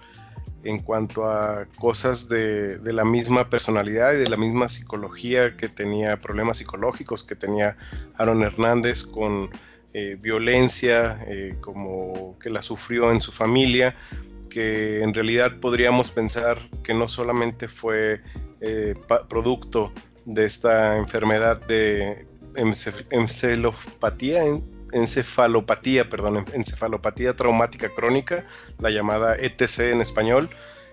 en 0.64 0.78
cuanto 0.80 1.30
a 1.30 1.66
cosas 1.78 2.28
de, 2.28 2.78
la 2.82 3.04
misma 3.04 3.48
personalidad 3.48 4.12
y 4.14 4.18
de 4.18 4.28
la 4.28 4.36
misma 4.36 4.68
psicología 4.68 5.56
que 5.56 5.68
tenía, 5.68 6.20
problemas 6.20 6.58
psicológicos 6.58 7.24
que 7.24 7.34
tenía 7.34 7.76
Aaron 8.16 8.42
Hernández 8.42 9.04
con 9.04 9.50
eh, 9.92 10.16
violencia, 10.20 11.18
eh, 11.26 11.56
como 11.60 12.38
que 12.38 12.50
la 12.50 12.62
sufrió 12.62 13.10
en 13.10 13.20
su 13.20 13.32
familia, 13.32 13.96
que 14.48 15.02
en 15.02 15.14
realidad 15.14 15.60
podríamos 15.60 16.10
pensar 16.10 16.58
que 16.82 16.92
no 16.92 17.08
solamente 17.08 17.68
fue 17.68 18.20
eh, 18.60 18.94
producto 19.28 19.92
de 20.24 20.44
esta 20.44 20.96
enfermedad 20.98 21.64
de 21.66 22.26
encefalopatía, 22.54 24.44
encefalopatía, 24.92 26.08
perdón, 26.08 26.44
encefalopatía 26.52 27.34
traumática 27.34 27.88
crónica, 27.90 28.44
la 28.78 28.90
llamada 28.90 29.36
ETC 29.36 29.90
en 29.90 30.00
español, 30.00 30.48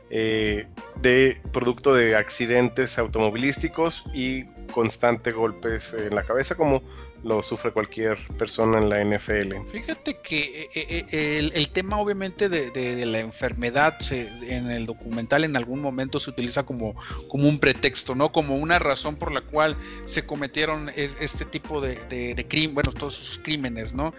eh, 0.09 0.67
de 1.01 1.41
producto 1.51 1.93
de 1.93 2.15
accidentes 2.15 2.97
automovilísticos 2.97 4.05
y 4.13 4.45
constantes 4.77 5.33
golpes 5.33 5.91
en 5.93 6.13
la 6.13 6.21
cabeza 6.21 6.53
como 6.53 6.83
lo 7.23 7.41
sufre 7.41 7.71
cualquier 7.71 8.15
persona 8.37 8.77
en 8.77 8.89
la 8.89 9.03
NFL. 9.03 9.55
Fíjate 9.71 10.19
que 10.21 10.69
eh, 10.75 11.05
eh, 11.11 11.49
el, 11.51 11.69
tema 11.69 11.99
obviamente 11.99 12.47
de, 12.47 13.05
la 13.07 13.19
enfermedad 13.19 13.95
en 14.11 14.69
el 14.69 14.85
documental 14.85 15.45
en 15.45 15.57
algún 15.57 15.81
momento 15.81 16.19
se 16.19 16.29
utiliza 16.29 16.61
como, 16.61 16.93
un 17.31 17.57
pretexto, 17.57 18.13
¿no? 18.13 18.31
Como 18.31 18.55
una 18.57 18.77
razón 18.77 19.15
por 19.15 19.31
la 19.31 19.41
cual 19.41 19.75
se 20.05 20.27
cometieron 20.27 20.91
este 20.95 21.45
tipo 21.45 21.81
de, 21.81 21.95
de 22.05 22.69
bueno, 22.71 22.91
todos 22.91 23.19
esos 23.19 23.39
crímenes, 23.39 23.95
¿no? 23.95 24.13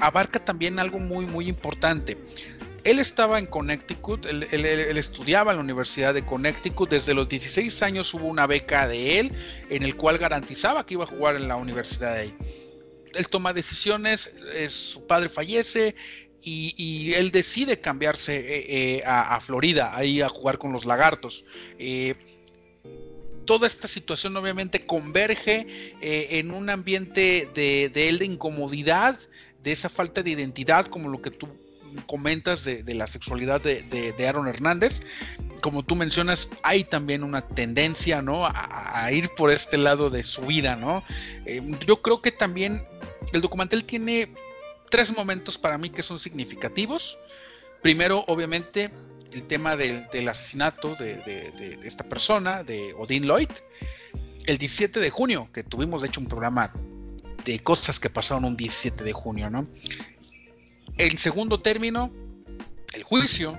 abarca 0.00 0.42
también 0.42 0.78
algo 0.78 0.98
muy, 0.98 1.26
muy 1.26 1.46
importante 1.46 2.16
él 2.84 2.98
estaba 2.98 3.38
en 3.38 3.46
Connecticut, 3.46 4.26
él, 4.26 4.42
estudiaba 4.96 5.52
en 5.52 5.58
la 5.58 5.64
Universidad 5.64 6.14
de 6.14 6.24
Connecticut, 6.24 6.90
desde 6.90 7.14
los 7.14 7.28
16 7.28 7.82
años 7.82 8.12
hubo 8.14 8.26
una 8.26 8.46
beca 8.46 8.88
de 8.88 9.20
él 9.20 9.32
en 9.68 9.82
el 9.82 9.96
cual 9.96 10.18
garantizaba 10.18 10.86
que 10.86 10.94
iba 10.94 11.04
a 11.04 11.08
jugar 11.08 11.36
en 11.36 11.48
la 11.48 11.56
universidad 11.56 12.14
de 12.14 12.20
ahí. 12.20 12.34
Él 13.14 13.28
toma 13.28 13.52
decisiones, 13.52 14.32
su 14.68 15.06
padre 15.06 15.28
fallece 15.28 15.94
y, 16.42 17.12
él 17.14 17.32
decide 17.32 17.78
cambiarse 17.78 18.36
eh, 18.36 18.96
eh, 18.96 19.02
a, 19.04 19.38
Florida, 19.40 19.96
ahí 19.96 20.20
a 20.22 20.28
jugar 20.28 20.58
con 20.58 20.72
los 20.72 20.84
lagartos. 20.84 21.44
Eh, 21.78 22.14
toda 23.50 23.66
esta 23.66 23.88
situación 23.88 24.36
obviamente 24.36 24.86
converge 24.86 25.66
eh, 26.00 26.38
en 26.38 26.52
un 26.52 26.70
ambiente 26.70 27.48
de, 27.52 27.90
él 28.08 28.20
de 28.20 28.24
incomodidad, 28.24 29.18
de 29.64 29.72
esa 29.72 29.88
falta 29.88 30.22
de 30.22 30.30
identidad, 30.30 30.86
como 30.86 31.08
lo 31.08 31.20
que 31.20 31.32
tú 31.32 31.48
comentas 32.06 32.64
de, 32.64 32.94
la 32.94 33.06
sexualidad 33.06 33.60
de, 33.60 34.26
Aaron 34.26 34.48
Hernández. 34.48 35.02
Como 35.62 35.82
tú 35.82 35.94
mencionas, 35.94 36.48
hay 36.62 36.84
también 36.84 37.22
una 37.22 37.42
tendencia, 37.42 38.22
¿no? 38.22 38.46
A, 38.46 39.10
ir 39.12 39.30
por 39.36 39.50
este 39.50 39.78
lado 39.78 40.10
de 40.10 40.22
su 40.24 40.42
vida, 40.42 40.76
¿no? 40.76 41.02
Eh, 41.46 41.62
yo 41.86 42.02
creo 42.02 42.22
que 42.22 42.32
también 42.32 42.84
el 43.32 43.40
documental 43.40 43.84
tiene 43.84 44.32
tres 44.90 45.16
momentos 45.16 45.58
para 45.58 45.78
mí 45.78 45.90
que 45.90 46.02
son 46.02 46.18
significativos. 46.18 47.18
Primero, 47.82 48.24
obviamente, 48.26 48.90
el 49.32 49.44
tema 49.44 49.76
del, 49.76 50.28
asesinato 50.28 50.94
de, 50.96 51.78
esta 51.82 52.04
persona, 52.04 52.62
de 52.62 52.94
Odin 52.94 53.24
Lloyd. 53.24 53.50
El 54.46 54.58
17 54.58 55.00
de 55.00 55.10
junio, 55.10 55.48
que 55.52 55.62
tuvimos 55.62 56.02
de 56.02 56.08
hecho 56.08 56.20
un 56.20 56.26
programa 56.26 56.72
de 57.44 57.58
cosas 57.60 58.00
que 58.00 58.10
pasaron 58.10 58.44
un 58.44 58.56
17 58.56 59.04
de 59.04 59.12
junio, 59.12 59.50
¿no? 59.50 59.68
El 61.00 61.18
segundo 61.18 61.60
término, 61.60 62.12
el 62.94 63.02
juicio. 63.02 63.56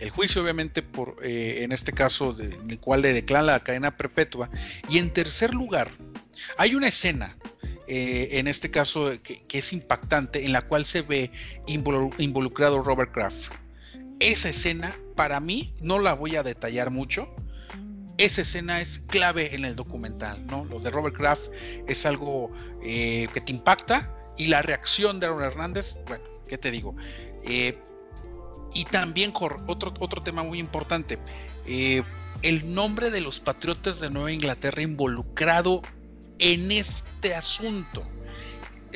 El 0.00 0.10
juicio, 0.10 0.42
obviamente, 0.42 0.82
por 0.82 1.16
eh, 1.22 1.62
en 1.62 1.70
este 1.70 1.92
caso, 1.92 2.36
en 2.40 2.70
el 2.70 2.80
cual 2.80 3.02
le 3.02 3.12
declara 3.12 3.44
la 3.44 3.60
cadena 3.60 3.96
perpetua. 3.96 4.50
Y 4.88 4.98
en 4.98 5.10
tercer 5.10 5.54
lugar, 5.54 5.90
hay 6.56 6.74
una 6.74 6.88
escena 6.88 7.36
eh, 7.86 8.30
en 8.32 8.48
este 8.48 8.70
caso 8.70 9.12
que, 9.22 9.58
es 9.58 9.72
impactante, 9.72 10.44
en 10.44 10.52
la 10.52 10.62
cual 10.62 10.84
se 10.84 11.02
ve 11.02 11.30
involucrado 11.66 12.82
Robert 12.82 13.12
Kraft 13.12 13.52
esa 14.22 14.48
escena, 14.48 14.94
para 15.16 15.40
mí, 15.40 15.74
no 15.82 15.98
la 15.98 16.14
voy 16.14 16.36
a 16.36 16.42
detallar 16.42 16.90
mucho. 16.90 17.28
Esa 18.18 18.42
escena 18.42 18.80
es 18.80 19.00
clave 19.00 19.54
en 19.54 19.64
el 19.64 19.74
documental, 19.74 20.46
¿no? 20.46 20.64
Lo 20.64 20.78
de 20.78 20.90
Robert 20.90 21.16
Kraft 21.16 21.48
es 21.88 22.06
algo 22.06 22.52
eh, 22.84 23.26
que 23.34 23.40
te 23.40 23.50
impacta 23.50 24.14
y 24.38 24.46
la 24.46 24.62
reacción 24.62 25.18
de 25.18 25.26
Aaron 25.26 25.42
Hernández, 25.42 25.96
bueno, 26.06 26.24
¿qué 26.52 26.58
te 26.58 26.70
digo? 26.70 26.94
Eh, 27.44 27.78
y 28.74 28.84
también, 28.84 29.32
otro, 29.34 29.94
otro 29.98 30.22
tema 30.22 30.42
muy 30.42 30.58
importante, 30.58 31.18
eh, 31.64 32.02
el 32.42 32.74
nombre 32.74 33.10
de 33.10 33.22
los 33.22 33.40
Patriotas 33.40 34.00
de 34.00 34.10
Nueva 34.10 34.32
Inglaterra 34.32 34.82
involucrado 34.82 35.80
en 36.38 36.70
este 36.70 37.34
asunto. 37.34 38.02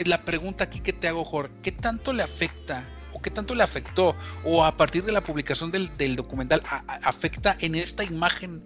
La 0.05 0.23
pregunta 0.23 0.65
aquí 0.65 0.81
que 0.81 0.93
te 0.93 1.09
hago, 1.09 1.25
Jorge, 1.25 1.51
¿qué 1.63 1.73
tanto 1.73 2.13
le 2.13 2.23
afecta 2.23 2.93
qué 3.23 3.31
tanto 3.31 3.55
le 3.55 3.63
afectó 3.63 4.15
o 4.45 4.63
a 4.63 4.77
partir 4.77 5.03
de 5.03 5.11
la 5.11 5.23
publicación 5.23 5.71
del, 5.71 6.15
documental 6.15 6.63
afecta 7.03 7.57
en 7.61 7.75
esta 7.75 8.05
imagen 8.05 8.63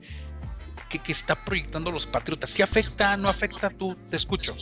que, 0.88 1.12
está 1.12 1.44
proyectando 1.44 1.92
los 1.92 2.09
patriotas? 2.09 2.50
¿Si 2.50 2.61
afecta, 2.61 3.16
no 3.16 3.29
afecta? 3.29 3.70
Tú 3.70 3.96
te 4.11 4.16
escucho. 4.16 4.57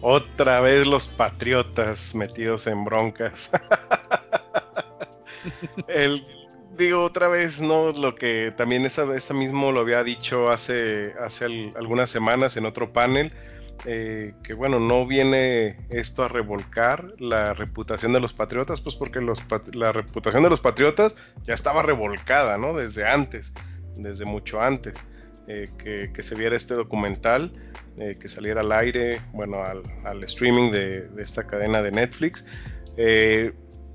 Otra 0.00 0.60
vez 0.60 0.86
los 0.86 1.08
patriotas 1.08 2.14
metidos 2.14 2.66
en 2.66 2.84
broncas. 2.84 3.50
El, 5.88 6.24
digo 6.76 7.02
otra 7.02 7.28
vez, 7.28 7.60
¿no? 7.60 7.92
Lo 7.92 8.14
que 8.14 8.52
también 8.56 8.84
esta, 8.84 9.12
esta 9.14 9.34
mismo 9.34 9.72
lo 9.72 9.80
había 9.80 10.04
dicho 10.04 10.50
hace, 10.50 11.14
hace 11.20 11.72
algunas 11.74 12.10
semanas 12.10 12.56
en 12.56 12.66
otro 12.66 12.92
panel 12.92 13.32
eh, 13.84 14.34
que 14.42 14.54
bueno, 14.54 14.80
no 14.80 15.06
viene 15.06 15.76
esto 15.88 16.24
a 16.24 16.28
revolcar 16.28 17.14
la 17.18 17.54
reputación 17.54 18.12
de 18.12 18.20
los 18.20 18.32
patriotas, 18.32 18.80
pues 18.80 18.96
porque 18.96 19.20
la 19.72 19.92
reputación 19.92 20.42
de 20.42 20.50
los 20.50 20.60
patriotas 20.60 21.16
ya 21.44 21.54
estaba 21.54 21.82
revolcada, 21.82 22.58
¿no? 22.58 22.74
Desde 22.74 23.06
antes, 23.06 23.52
desde 23.96 24.24
mucho 24.24 24.60
antes 24.60 25.04
eh, 25.48 25.68
que, 26.12 26.22
se 26.22 26.34
viera 26.34 26.54
este 26.54 26.74
documental, 26.74 27.52
eh, 27.98 28.16
que 28.20 28.28
saliera 28.28 28.60
al 28.60 28.70
aire, 28.70 29.20
bueno, 29.32 29.64
al, 29.64 30.24
streaming 30.24 30.70
de, 30.70 31.08
esta 31.18 31.46
cadena 31.46 31.82
de 31.82 31.90
Netflix. 31.90 32.46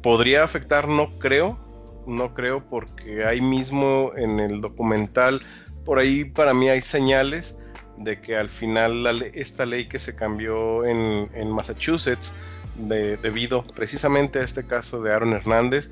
¿Podría 0.01 0.43
afectar? 0.43 0.89
No 0.89 1.17
creo, 1.17 1.57
no 2.05 2.33
creo 2.33 2.67
porque 2.69 3.23
ahí 3.23 3.39
mismo 3.39 4.11
en 4.17 4.39
el 4.39 4.59
documental, 4.59 5.41
por 5.85 5.99
ahí 5.99 6.25
para 6.25 6.53
mí 6.53 6.69
hay 6.69 6.81
señales 6.81 7.57
de 7.97 8.19
que 8.19 8.35
al 8.35 8.49
final 8.49 9.23
esta 9.33 9.65
ley 9.65 9.85
que 9.85 9.99
se 9.99 10.15
cambió 10.15 10.85
en, 10.85 11.51
Massachusetts 11.51 12.33
debido 12.75 13.65
precisamente 13.67 14.39
a 14.39 14.43
este 14.43 14.65
caso 14.65 15.01
de 15.01 15.13
Aaron 15.13 15.33
Hernández, 15.33 15.91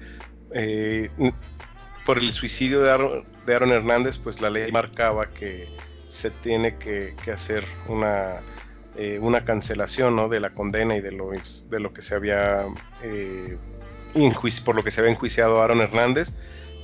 eh, 0.54 1.10
por 2.12 2.20
el 2.20 2.34
suicidio 2.34 2.82
de 2.82 2.92
Aaron, 2.92 3.72
Hernández, 3.72 4.18
pues 4.18 4.42
la 4.42 4.50
ley 4.50 4.70
marcaba 4.70 5.30
que 5.30 5.70
se 6.10 6.30
tiene 6.30 6.76
que, 6.76 7.16
hacer 7.34 7.64
una, 7.88 8.42
eh, 8.98 9.18
una 9.22 9.46
cancelación 9.46 10.30
de 10.30 10.42
la 10.42 10.50
condena 10.50 10.98
y 10.98 11.00
de 11.00 11.14
lo, 11.14 11.30
de 11.30 11.80
lo 11.80 11.94
que 11.94 12.02
se 12.02 12.14
había 12.14 12.66
eh, 13.02 13.58
por 14.66 14.76
lo 14.76 14.84
que 14.84 14.92
se 14.92 15.00
había 15.00 15.14
enjuiciado 15.14 15.64
Aaron 15.64 15.80
Hernández. 15.80 16.34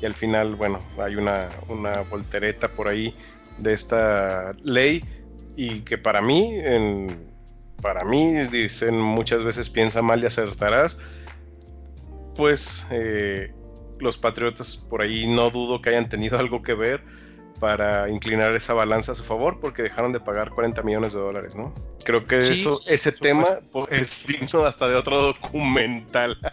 Y 0.02 0.06
al 0.06 0.14
final, 0.14 0.56
bueno, 0.56 0.80
hay 0.98 1.18
una, 1.18 1.50
una 1.68 2.04
voltereta 2.04 2.70
por 2.70 2.88
ahí 2.88 3.14
de 3.58 3.74
esta 3.74 4.54
ley 4.64 5.04
y 5.58 5.82
que 5.82 5.98
para 5.98 6.22
mí, 6.22 6.54
en, 6.54 7.34
para 7.82 8.06
mí, 8.06 8.34
dicen 8.50 8.98
muchas 8.98 9.44
veces 9.44 9.70
piensa 9.70 10.02
mal 10.02 10.24
y 10.24 10.26
acertarás, 10.26 11.02
pues 12.34 12.88
eh, 12.92 13.52
los 14.00 14.18
patriotas 14.18 14.78
por 14.78 15.02
ahí 15.02 15.28
no 15.28 15.50
dudo 15.50 15.82
que 15.82 15.90
hayan 15.90 16.10
tenido 16.10 16.38
algo 16.40 16.62
que 16.62 16.74
ver 16.74 17.04
para 17.60 18.10
inclinar 18.10 18.56
esa 18.56 18.74
balanza 18.74 19.14
a 19.14 19.16
su 19.16 19.24
favor 19.24 19.60
porque 19.60 19.82
dejaron 19.82 20.12
de 20.12 20.20
pagar 20.20 20.52
40 20.52 20.84
millones 20.84 21.14
de 21.14 21.20
dólares, 21.20 21.56
¿no? 21.56 21.74
Creo 22.06 22.26
que 22.26 22.38
eso, 22.38 22.82
ese 22.88 23.12
tema 23.12 23.46
es 23.90 24.28
digno 24.28 24.66
hasta 24.66 24.88
de 24.88 24.96
otro 24.96 25.22
documental. 25.22 26.38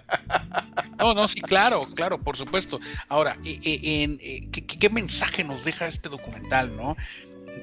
No, 0.97 1.13
no, 1.13 1.27
sí, 1.27 1.41
claro, 1.43 1.81
claro, 1.95 2.19
por 2.19 2.37
supuesto. 2.37 2.81
Ahora, 3.09 3.37
en, 3.45 4.17
¿qué, 4.17 4.89
mensaje 4.91 5.43
nos 5.45 5.65
deja 5.65 5.87
este 5.87 6.09
documental, 6.09 6.75
no? 6.77 6.97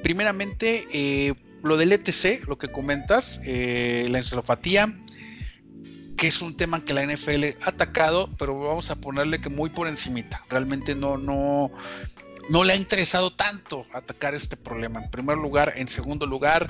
Primeramente, 0.04 0.86
eh, 0.91 1.34
lo 1.63 1.78
del 1.78 1.94
ETC, 1.94 2.48
lo 2.48 2.58
que 2.58 2.72
comentas, 2.72 3.41
eh, 3.46 4.06
la 4.10 4.20
encefalopatía, 4.20 4.94
que 6.21 6.27
es 6.27 6.43
un 6.43 6.55
tema 6.55 6.86
que 6.86 6.93
la 6.93 7.03
NFL 7.03 7.45
ha 7.63 7.69
atacado, 7.69 8.29
pero 8.38 8.60
vamos 8.60 8.91
a 8.91 8.95
ponerle 8.95 9.41
que 9.41 9.49
muy 9.49 9.71
por 9.71 9.88
encimita. 9.88 10.45
Realmente 10.51 10.93
no, 10.93 11.17
no, 11.17 11.71
no 12.47 12.63
le 12.63 12.73
ha 12.73 12.75
interesado 12.75 13.34
tanto 13.34 13.88
atacar 13.91 14.36
este 14.36 14.55
problema. 14.55 15.03
En 15.03 15.10
primer 15.10 15.38
lugar, 15.39 15.73
en 15.77 15.88
segundo 15.88 16.27
lugar, 16.27 16.69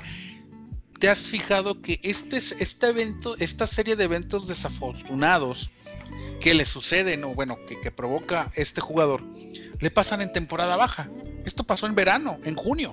¿te 0.98 1.10
has 1.10 1.28
fijado 1.28 1.82
que 1.82 2.00
este, 2.02 2.38
este 2.38 2.86
evento, 2.86 3.36
esta 3.40 3.66
serie 3.66 3.94
de 3.94 4.04
eventos 4.04 4.48
desafortunados 4.48 5.70
que 6.40 6.54
le 6.54 6.64
suceden 6.64 7.22
o 7.24 7.34
bueno, 7.34 7.58
que, 7.68 7.78
que 7.78 7.90
provoca 7.90 8.50
este 8.54 8.80
jugador, 8.80 9.22
le 9.80 9.90
pasan 9.90 10.22
en 10.22 10.32
temporada 10.32 10.76
baja? 10.76 11.10
Esto 11.44 11.64
pasó 11.64 11.86
en 11.86 11.94
verano, 11.94 12.38
en 12.44 12.54
junio, 12.54 12.92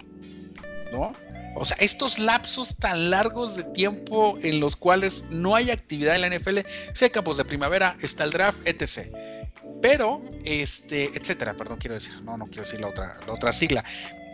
¿no? 0.92 1.16
O 1.56 1.66
sea, 1.66 1.78
estos 1.80 2.20
lapsos 2.20 2.78
tan 2.78 3.10
largos 3.10 3.56
de 3.56 3.64
tiempo 3.64 4.38
en 4.42 4.60
los 4.60 4.76
cuales 4.76 5.26
no 5.30 5.56
hay 5.56 5.72
actividad 5.72 6.16
en 6.16 6.22
la 6.22 6.36
NFL, 6.36 6.60
si 6.94 7.06
hay 7.06 7.12
campos 7.12 7.38
de 7.38 7.46
primavera, 7.46 7.98
está 8.02 8.24
el 8.24 8.32
draft, 8.32 8.60
etc. 8.66 9.14
Pero, 9.82 10.22
este, 10.46 11.06
etcétera, 11.18 11.56
perdón, 11.56 11.78
quiero 11.80 11.96
decir, 11.96 12.14
no, 12.24 12.38
no 12.38 12.48
quiero 12.48 12.64
decir 12.64 12.80
la 12.80 12.88
otra, 12.88 13.20
la 13.26 13.34
otra 13.34 13.52
sigla. 13.52 13.84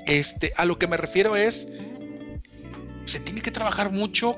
Este, 0.06 0.54
a 0.58 0.65
lo 0.65 0.78
que 0.78 0.88
me 0.88 0.97
refiero 0.97 1.36
es, 1.36 1.67
se 3.06 3.19
tiene 3.19 3.41
que 3.41 3.51
trabajar 3.51 3.91
mucho 3.91 4.38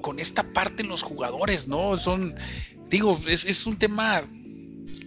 con, 0.00 0.18
esta 0.18 0.42
parte 0.42 0.82
en 0.82 0.88
los 0.88 1.02
jugadores, 1.02 1.68
¿no? 1.68 1.98
Son, 1.98 2.34
digo, 2.88 3.20
es, 3.26 3.44
es 3.44 3.66
un 3.66 3.78
tema 3.78 4.22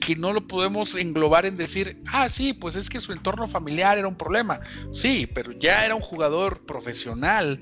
que 0.07 0.15
no 0.15 0.31
lo 0.31 0.47
podemos 0.47 0.95
englobar 0.95 1.45
en 1.45 1.57
decir, 1.57 1.99
ah, 2.13 2.29
sí, 2.29 2.53
pues 2.53 2.77
es 2.77 2.89
que 2.89 3.01
su 3.01 3.11
entorno 3.11 3.45
familiar 3.49 3.97
era 3.97 4.07
un 4.07 4.15
problema. 4.15 4.61
Sí, 4.93 5.27
pero 5.27 5.51
ya 5.51 5.83
era 5.83 5.95
un 5.95 6.01
jugador 6.01 6.65
profesional 6.65 7.59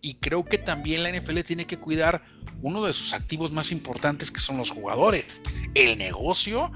y 0.00 0.14
creo 0.14 0.44
que 0.44 0.56
también 0.56 1.02
la 1.02 1.10
NFL 1.10 1.40
tiene 1.40 1.66
que 1.66 1.78
cuidar 1.78 2.22
uno 2.62 2.84
de 2.84 2.92
sus 2.92 3.12
activos 3.12 3.50
más 3.50 3.72
importantes 3.72 4.30
que 4.30 4.38
son 4.38 4.56
los 4.56 4.70
jugadores. 4.70 5.24
El 5.74 5.98
negocio, 5.98 6.70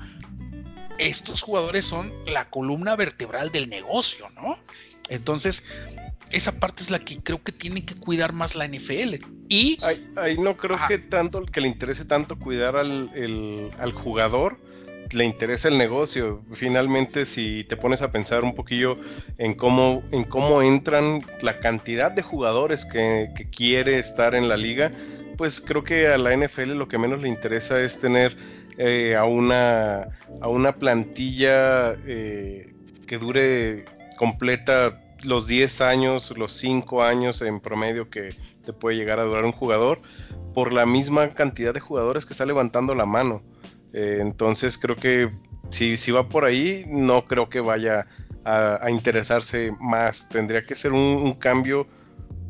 estos 0.99 1.43
jugadores 1.43 1.85
son 1.85 2.13
la 2.27 2.51
columna 2.51 2.97
vertebral 2.97 3.53
del 3.53 3.69
negocio, 3.69 4.29
¿no? 4.31 4.59
Entonces, 5.09 5.63
esa 6.33 6.59
parte 6.59 6.83
es 6.83 6.91
la 6.91 6.99
que 6.99 7.23
creo 7.23 7.41
que 7.41 7.53
tiene 7.53 7.85
que 7.85 7.95
cuidar 7.95 8.33
más 8.33 8.57
la 8.57 8.67
NFL. 8.67 9.15
Y 9.49 9.79
ahí, 10.17 10.37
no 10.37 10.57
creo 10.57 10.77
que 10.89 10.99
tanto 10.99 11.47
que 11.47 11.61
le 11.61 11.69
interese 11.69 12.05
tanto 12.05 12.37
cuidar 12.37 12.75
al, 12.75 13.71
al 13.79 13.93
jugador, 13.93 14.59
le 15.13 15.25
interesa 15.25 15.69
el 15.69 15.79
negocio. 15.79 16.43
Finalmente, 16.53 17.27
si 17.27 17.65
te 17.65 17.77
pones 17.77 18.03
a 18.03 18.11
pensar 18.11 18.45
un 18.45 18.55
poquillo 18.55 18.95
en 19.39 19.55
cómo, 19.55 20.03
en 20.13 20.25
cómo 20.25 20.63
entran 20.63 21.21
la 21.43 21.59
cantidad 21.59 22.11
de 22.13 22.23
jugadores 22.23 22.87
que, 22.87 23.33
quiere 23.55 23.99
estar 23.99 24.35
en 24.35 24.49
la 24.49 24.57
liga, 24.57 24.91
pues 25.37 25.61
creo 25.61 25.85
que 25.85 26.09
a 26.09 26.19
la 26.19 26.37
NFL 26.37 26.73
lo 26.75 26.87
que 26.87 26.99
menos 26.99 27.23
le 27.23 27.29
interesa 27.29 27.81
es 27.81 28.01
tener 28.01 28.37
eh, 28.79 29.17
a, 29.17 29.25
una, 29.25 30.09
a 30.41 30.49
una 30.49 30.75
plantilla 30.75 31.95
eh, 32.07 32.73
que 33.07 33.19
dure 33.19 33.85
completa 34.17 35.01
los 35.25 35.47
10 35.47 35.81
años, 35.81 36.37
los 36.37 36.53
5 36.53 37.03
años 37.03 37.43
en 37.43 37.61
promedio 37.61 38.11
que 38.11 38.31
te 38.65 38.73
puede 38.73 38.97
llegar 38.97 39.19
a 39.19 39.25
durar 39.25 39.45
un 39.45 39.53
jugador 39.53 39.99
por 40.55 40.73
la 40.73 40.87
misma 40.87 41.29
cantidad 41.31 41.75
de 41.75 41.81
jugadores 41.81 42.27
que 42.27 42.33
está 42.33 42.47
levantando 42.47 42.95
la 42.95 43.07
mano. 43.07 43.43
Eh, 43.95 44.19
entonces 44.21 44.77
creo 44.77 44.97
que 44.97 45.29
si, 45.71 46.11
va 46.11 46.29
por 46.29 46.45
ahí, 46.45 46.85
no 46.89 47.25
creo 47.25 47.49
que 47.49 47.61
vaya 47.61 48.07
a, 48.45 48.91
interesarse 48.91 49.73
más. 49.81 50.29
Tendría 50.29 50.63
que 50.63 50.75
ser 50.75 50.93
un, 50.93 51.33
cambio, 51.35 51.87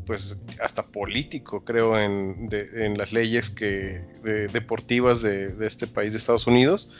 pues 0.05 0.41
hasta 0.61 0.83
político, 0.83 1.63
creo, 1.63 1.99
en, 1.99 2.97
las 2.97 3.13
leyes 3.13 3.49
que, 3.51 4.03
deportivas 4.51 5.21
de, 5.21 5.55
este 5.65 5.87
país 5.87 6.13
de 6.13 6.19
Estados 6.19 6.47
Unidos 6.47 6.91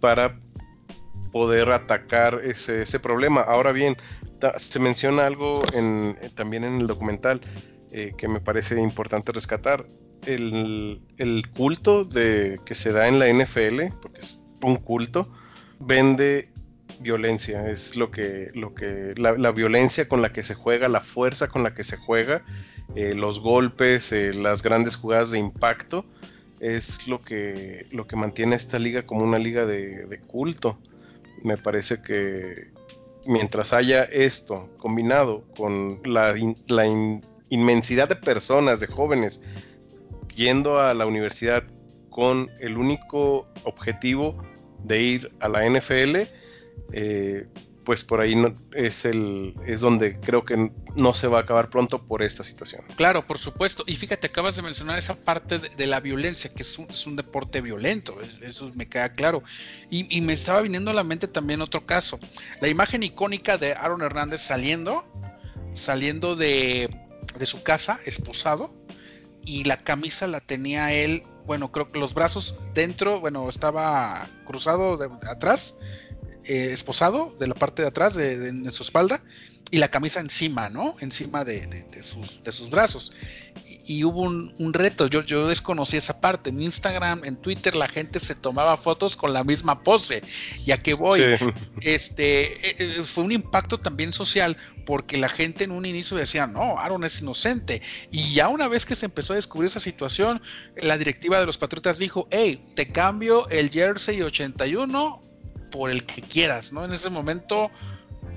para 0.00 0.38
poder 1.32 1.70
atacar 1.70 2.40
ese, 2.44 3.00
problema. 3.00 3.40
Ahora 3.40 3.72
bien, 3.72 3.96
se 4.56 4.78
menciona 4.80 5.26
algo 5.26 5.62
en, 5.72 6.16
también 6.34 6.64
en 6.64 6.80
el 6.80 6.86
documental 6.86 7.40
eh, 7.92 8.14
que 8.16 8.28
me 8.28 8.40
parece 8.40 8.80
importante 8.80 9.32
rescatar. 9.32 9.86
El, 10.24 11.00
el, 11.18 11.48
culto 11.50 12.04
de, 12.04 12.58
que 12.64 12.74
se 12.74 12.92
da 12.92 13.06
en 13.08 13.18
la 13.18 13.28
NFL, 13.28 13.92
porque 14.00 14.20
es 14.20 14.38
un 14.62 14.76
culto, 14.76 15.30
vende 15.78 16.48
violencia, 17.00 17.68
es 17.70 17.96
lo 17.96 18.10
que, 18.10 18.50
lo 18.54 18.74
que 18.74 19.14
la, 19.16 19.50
violencia 19.52 20.08
con 20.08 20.22
la 20.22 20.32
que 20.32 20.42
se 20.42 20.54
juega, 20.54 20.88
la 20.88 21.00
fuerza 21.00 21.48
con 21.48 21.62
la 21.62 21.74
que 21.74 21.82
se 21.82 21.96
juega, 21.96 22.42
eh, 22.94 23.14
los 23.14 23.40
golpes, 23.40 24.12
eh, 24.12 24.32
las 24.32 24.62
grandes 24.62 24.96
jugadas 24.96 25.30
de 25.30 25.38
impacto, 25.38 26.04
es 26.60 27.06
lo 27.06 27.20
que, 27.20 27.86
lo 27.90 28.06
que 28.06 28.16
mantiene 28.16 28.56
esta 28.56 28.78
liga 28.78 29.02
como 29.02 29.24
una 29.24 29.38
liga 29.38 29.66
de, 29.66 30.20
culto. 30.26 30.78
Me 31.42 31.58
parece 31.58 32.00
que 32.02 32.70
mientras 33.26 33.72
haya 33.72 34.04
esto 34.04 34.70
combinado 34.78 35.44
con 35.56 36.00
la, 36.04 36.34
la 36.66 36.86
inmensidad 37.50 38.08
de 38.08 38.16
personas, 38.16 38.80
de 38.80 38.86
jóvenes, 38.86 39.42
yendo 40.36 40.78
a 40.78 40.94
la 40.94 41.06
universidad 41.06 41.64
con 42.10 42.50
el 42.60 42.76
único 42.76 43.48
objetivo 43.64 44.40
de 44.84 45.02
ir 45.02 45.32
a 45.40 45.48
la 45.48 45.68
NFL, 45.68 46.16
eh, 46.92 47.46
pues 47.84 48.02
por 48.02 48.20
ahí 48.20 48.34
no, 48.34 48.52
es 48.72 49.04
el 49.04 49.54
es 49.64 49.80
donde 49.80 50.18
creo 50.18 50.44
que 50.44 50.72
no 50.96 51.14
se 51.14 51.28
va 51.28 51.38
a 51.38 51.42
acabar 51.42 51.70
pronto 51.70 52.04
por 52.04 52.22
esta 52.22 52.42
situación. 52.42 52.82
Claro, 52.96 53.22
por 53.22 53.38
supuesto. 53.38 53.84
Y 53.86 53.96
fíjate, 53.96 54.26
acabas 54.26 54.56
de 54.56 54.62
mencionar 54.62 54.98
esa 54.98 55.14
parte 55.14 55.58
de, 55.58 55.86
la 55.86 56.00
violencia, 56.00 56.52
que 56.52 56.62
es 56.62 56.78
un, 56.78 57.16
deporte 57.16 57.60
violento, 57.60 58.16
eso 58.42 58.72
me 58.74 58.88
queda 58.88 59.10
claro. 59.12 59.42
Y, 59.88 60.20
me 60.20 60.32
estaba 60.32 60.62
viniendo 60.62 60.90
a 60.90 60.94
la 60.94 61.04
mente 61.04 61.28
también 61.28 61.62
otro 61.62 61.86
caso, 61.86 62.18
la 62.60 62.68
imagen 62.68 63.04
icónica 63.04 63.56
de 63.56 63.72
Aaron 63.72 64.02
Hernández 64.02 64.42
saliendo, 64.42 65.04
saliendo 65.72 66.34
de, 66.34 66.90
de 67.38 67.46
su 67.46 67.62
casa, 67.62 68.00
esposado, 68.04 68.74
y 69.46 69.64
la 69.64 69.78
camisa 69.78 70.26
la 70.26 70.40
tenía 70.40 70.92
él, 70.92 71.22
bueno, 71.46 71.72
creo 71.72 71.88
que 71.88 71.98
los 71.98 72.12
brazos 72.12 72.58
dentro, 72.74 73.20
bueno, 73.20 73.48
estaba 73.48 74.26
cruzado 74.44 74.98
de 74.98 75.08
atrás 75.30 75.78
eh, 76.48 76.72
esposado 76.72 77.34
de 77.38 77.46
la 77.46 77.54
parte 77.54 77.82
de 77.82 77.88
atrás 77.88 78.14
de, 78.14 78.72
su 78.72 78.82
espalda 78.82 79.22
y 79.70 79.78
la 79.78 79.88
camisa 79.88 80.20
encima, 80.20 80.68
¿no? 80.68 80.94
Encima 81.00 81.44
de, 81.44 81.84
sus, 82.02 82.42
de 82.44 82.52
sus, 82.52 82.70
brazos. 82.70 83.12
Y, 83.86 84.04
hubo 84.04 84.22
un, 84.22 84.72
reto, 84.72 85.08
yo, 85.08 85.22
yo, 85.22 85.48
desconocí 85.48 85.96
esa 85.96 86.20
parte. 86.20 86.50
En 86.50 86.62
Instagram, 86.62 87.24
en 87.24 87.36
Twitter, 87.36 87.74
la 87.74 87.88
gente 87.88 88.20
se 88.20 88.36
tomaba 88.36 88.76
fotos 88.76 89.16
con 89.16 89.32
la 89.32 89.42
misma 89.42 89.82
pose. 89.82 90.22
¿Y 90.64 90.70
a 90.70 90.82
qué 90.82 90.94
voy? 90.94 91.20
Este, 91.80 92.42
eh, 92.42 92.76
eh, 92.78 93.04
fue 93.04 93.24
un 93.24 93.32
impacto 93.32 93.78
también 93.78 94.12
social 94.12 94.56
porque 94.84 95.16
la 95.16 95.28
gente 95.28 95.64
en 95.64 95.72
un 95.72 95.84
inicio 95.84 96.16
decía, 96.16 96.46
no, 96.46 96.78
Aaron 96.78 97.02
es 97.02 97.20
inocente. 97.20 97.82
Y 98.12 98.34
ya 98.34 98.48
una 98.48 98.68
vez 98.68 98.86
que 98.86 98.94
se 98.94 99.06
empezó 99.06 99.32
a 99.32 99.36
descubrir 99.36 99.68
esa 99.68 99.80
situación, 99.80 100.40
la 100.76 100.96
directiva 100.96 101.40
de 101.40 101.46
los 101.46 101.58
Patriotas 101.58 101.98
dijo, 101.98 102.28
hey, 102.30 102.64
te 102.76 102.92
cambio 102.92 103.48
el 103.48 103.70
jersey 103.70 104.22
81 104.22 105.20
por 105.76 105.90
el 105.90 106.04
que 106.04 106.22
quieras, 106.22 106.72
¿no? 106.72 106.84
En 106.86 106.92
ese 106.94 107.10
momento 107.10 107.70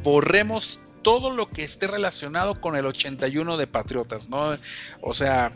borremos 0.04 0.80
todo 1.02 1.32
lo 1.32 1.50
que 1.50 1.64
esté 1.64 1.88
relacionado 1.88 2.60
con 2.60 2.76
el 2.76 2.86
81 2.86 3.56
de 3.56 3.66
Patriotas, 3.66 4.28
¿no? 4.28 4.52
O 5.00 5.14
sea, 5.14 5.54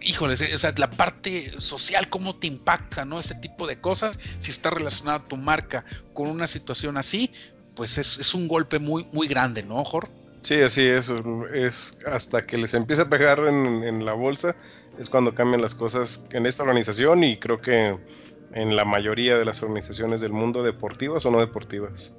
híjoles, 0.00 0.54
o 0.54 0.58
sea, 0.58 0.72
la 0.78 0.90
parte 0.90 1.52
social, 1.60 2.08
cómo 2.08 2.34
te 2.34 2.46
impacta, 2.46 3.04
¿no? 3.04 3.20
Ese 3.20 3.34
tipo 3.34 3.66
de 3.66 3.78
cosas, 3.78 4.18
si 4.38 4.50
está 4.50 4.70
relacionada 4.70 5.22
tu 5.22 5.36
marca 5.36 5.84
con 6.14 6.30
una 6.30 6.46
situación 6.46 6.96
así, 6.96 7.30
pues 7.74 7.98
es, 7.98 8.34
un 8.34 8.48
golpe 8.48 8.78
muy, 8.78 9.06
muy 9.12 9.28
grande, 9.28 9.62
¿no, 9.62 9.84
Jorge? 9.84 10.10
Sí, 10.40 10.60
así 10.62 10.82
es, 10.82 11.12
es 11.54 11.98
hasta 12.06 12.46
que 12.46 12.56
les 12.56 12.72
empieza 12.72 13.02
a 13.02 13.08
pegar 13.10 13.38
en 13.40 14.04
la 14.04 14.14
bolsa, 14.14 14.56
es 14.98 15.10
cuando 15.10 15.34
cambian 15.34 15.60
las 15.60 15.74
cosas 15.74 16.24
en 16.30 16.46
esta 16.46 16.62
organización 16.62 17.22
y 17.22 17.36
creo 17.36 17.60
que 17.60 17.96
en 18.54 18.76
la 18.76 18.84
mayoría 18.84 19.36
de 19.36 19.44
las 19.44 19.62
organizaciones 19.62 20.20
del 20.20 20.32
mundo, 20.32 20.62
deportivas 20.62 21.24
o 21.26 21.30
no 21.30 21.40
deportivas. 21.40 22.14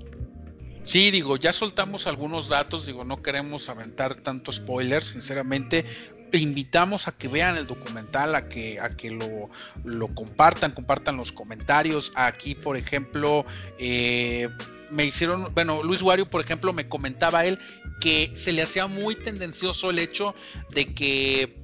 Sí, 0.83 1.11
digo, 1.11 1.37
ya 1.37 1.53
soltamos 1.53 2.07
algunos 2.07 2.49
datos, 2.49 2.85
digo, 2.85 3.05
no 3.05 3.21
queremos 3.21 3.69
aventar 3.69 4.15
tanto 4.15 4.51
spoiler, 4.51 5.03
sinceramente, 5.03 5.85
invitamos 6.33 7.07
a 7.07 7.11
que 7.13 7.27
vean 7.27 7.57
el 7.57 7.67
documental, 7.67 8.35
a 8.35 8.49
que, 8.49 8.79
a 8.79 8.89
que 8.89 9.11
lo, 9.11 9.49
lo 9.83 10.13
compartan, 10.13 10.71
compartan 10.71 11.17
los 11.17 11.31
comentarios. 11.31 12.11
Aquí, 12.15 12.55
por 12.55 12.75
ejemplo, 12.75 13.45
eh, 13.77 14.49
me 14.89 15.05
hicieron, 15.05 15.53
bueno, 15.53 15.83
Luis 15.83 16.01
Wario, 16.01 16.29
por 16.29 16.41
ejemplo, 16.41 16.73
me 16.73 16.87
comentaba 16.87 17.45
él 17.45 17.59
que 17.99 18.31
se 18.35 18.51
le 18.51 18.61
hacía 18.61 18.87
muy 18.87 19.15
tendencioso 19.15 19.89
el 19.89 19.99
hecho 19.99 20.35
de 20.71 20.93
que 20.93 21.62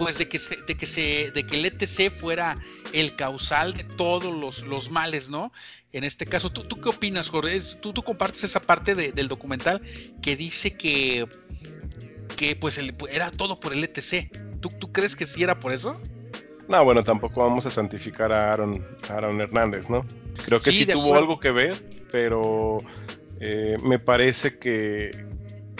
pues 0.00 0.16
de 0.16 0.30
que 0.30 0.38
se, 0.38 0.56
de 0.56 0.74
que 0.76 0.86
se, 0.86 1.30
de 1.30 1.46
que 1.46 1.58
el 1.58 1.66
ETC 1.66 2.10
fuera 2.10 2.56
el 2.94 3.16
causal 3.16 3.74
de 3.74 3.84
todos 3.84 4.34
los, 4.34 4.66
los 4.66 4.90
males, 4.90 5.28
¿no? 5.28 5.52
En 5.92 6.04
este 6.04 6.24
caso, 6.24 6.48
¿tú, 6.48 6.62
tú 6.64 6.80
qué 6.80 6.88
opinas, 6.88 7.28
Jorge? 7.28 7.60
¿Tú, 7.82 7.92
tú 7.92 8.02
compartes 8.02 8.42
esa 8.44 8.60
parte 8.60 8.94
del 8.94 9.28
documental 9.28 9.82
que 10.22 10.36
dice 10.36 10.74
que, 10.74 11.28
que 12.34 12.56
pues 12.56 12.80
era 13.10 13.30
todo 13.30 13.60
por 13.60 13.74
el 13.74 13.84
ETC. 13.84 14.60
¿Tú, 14.60 14.70
¿Tú 14.70 14.90
crees 14.90 15.14
que 15.14 15.26
sí 15.26 15.42
era 15.42 15.60
por 15.60 15.70
eso? 15.70 16.00
No, 16.66 16.82
bueno, 16.82 17.04
tampoco 17.04 17.42
vamos 17.42 17.66
a 17.66 17.70
santificar 17.70 18.32
a 18.32 18.54
Aaron, 18.54 18.82
Aaron 19.10 19.38
Hernández, 19.38 19.90
¿no? 19.90 20.06
Creo 20.46 20.60
que 20.60 20.72
sí, 20.72 20.86
tuvo 20.86 21.14
algo 21.14 21.38
que 21.38 21.50
ver, 21.50 21.76
pero 22.10 22.78
eh, 23.38 23.76
me 23.82 23.98
parece 23.98 24.58
que, 24.58 25.26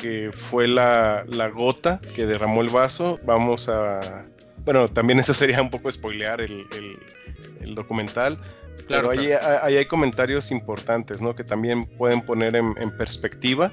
que 0.00 0.30
fue 0.32 0.66
la, 0.68 1.24
gota 1.54 2.00
que 2.14 2.26
derramó 2.26 2.62
el 2.62 2.68
vaso. 2.68 3.18
Vamos 3.24 3.68
a. 3.68 4.26
Bueno, 4.64 4.88
también 4.88 5.18
eso 5.18 5.34
sería 5.34 5.60
un 5.60 5.70
poco 5.70 5.90
spoilear 5.90 6.40
el, 6.40 6.66
documental. 7.74 8.38
Claro, 8.86 9.10
pero 9.10 9.20
ahí, 9.62 9.76
hay 9.76 9.84
comentarios 9.86 10.50
importantes, 10.50 11.22
¿no? 11.22 11.34
Que 11.34 11.44
también 11.44 11.84
pueden 11.84 12.22
poner 12.22 12.56
en, 12.56 12.96
perspectiva 12.96 13.72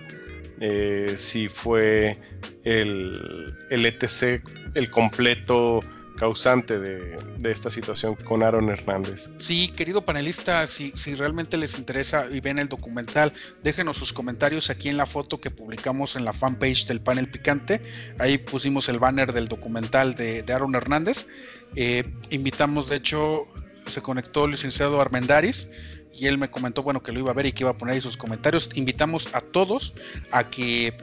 eh, 0.60 1.14
si 1.16 1.48
fue 1.48 2.18
el, 2.64 3.54
el 3.70 3.86
ETC 3.86 4.44
el 4.76 4.92
completo 4.92 5.80
causante 6.18 6.80
de, 6.80 7.18
esta 7.50 7.70
situación 7.70 8.16
con 8.16 8.44
Aaron 8.44 8.70
Hernández. 8.70 9.30
Sí, 9.38 9.70
querido 9.70 10.04
panelista, 10.04 10.68
si, 10.68 10.92
realmente 11.16 11.56
les 11.56 11.78
interesa 11.78 12.28
y 12.30 12.42
ven 12.42 12.60
el 12.60 12.68
documental, 12.68 13.32
déjenos 13.64 13.96
sus 13.96 14.12
comentarios 14.12 14.70
aquí 14.70 14.90
en 14.90 14.98
la 14.98 15.06
foto 15.06 15.40
que 15.40 15.50
publicamos 15.50 16.18
en 16.18 16.26
la 16.26 16.34
fanpage 16.34 16.88
del 16.88 17.00
panel 17.00 17.30
picante. 17.30 17.82
Ahí 18.20 18.38
pusimos 18.38 18.90
el 18.90 19.00
banner 19.00 19.32
del 19.32 19.48
documental 19.48 20.16
de, 20.16 20.44
Aaron 20.54 20.76
Hernández. 20.76 21.28
Eh, 21.76 22.04
invitamos, 22.32 22.90
de 22.90 22.98
hecho, 22.98 23.48
se 23.86 24.02
conectó 24.02 24.46
el 24.46 24.52
licenciado 24.52 25.00
Armendaris 25.00 25.70
y 26.14 26.26
él 26.26 26.38
me 26.38 26.50
comentó, 26.50 26.84
bueno, 26.84 27.04
que 27.04 27.12
lo 27.12 27.20
iba 27.20 27.32
a 27.32 27.34
ver 27.34 27.46
y 27.46 27.52
que 27.52 27.64
iba 27.64 27.72
a 27.72 27.78
poner 27.78 27.94
ahí 27.94 28.02
sus 28.02 28.18
comentarios. 28.18 28.72
Invitamos 28.76 29.30
a 29.34 29.42
todos 29.42 29.94
a 30.32 30.50
que 30.50 30.98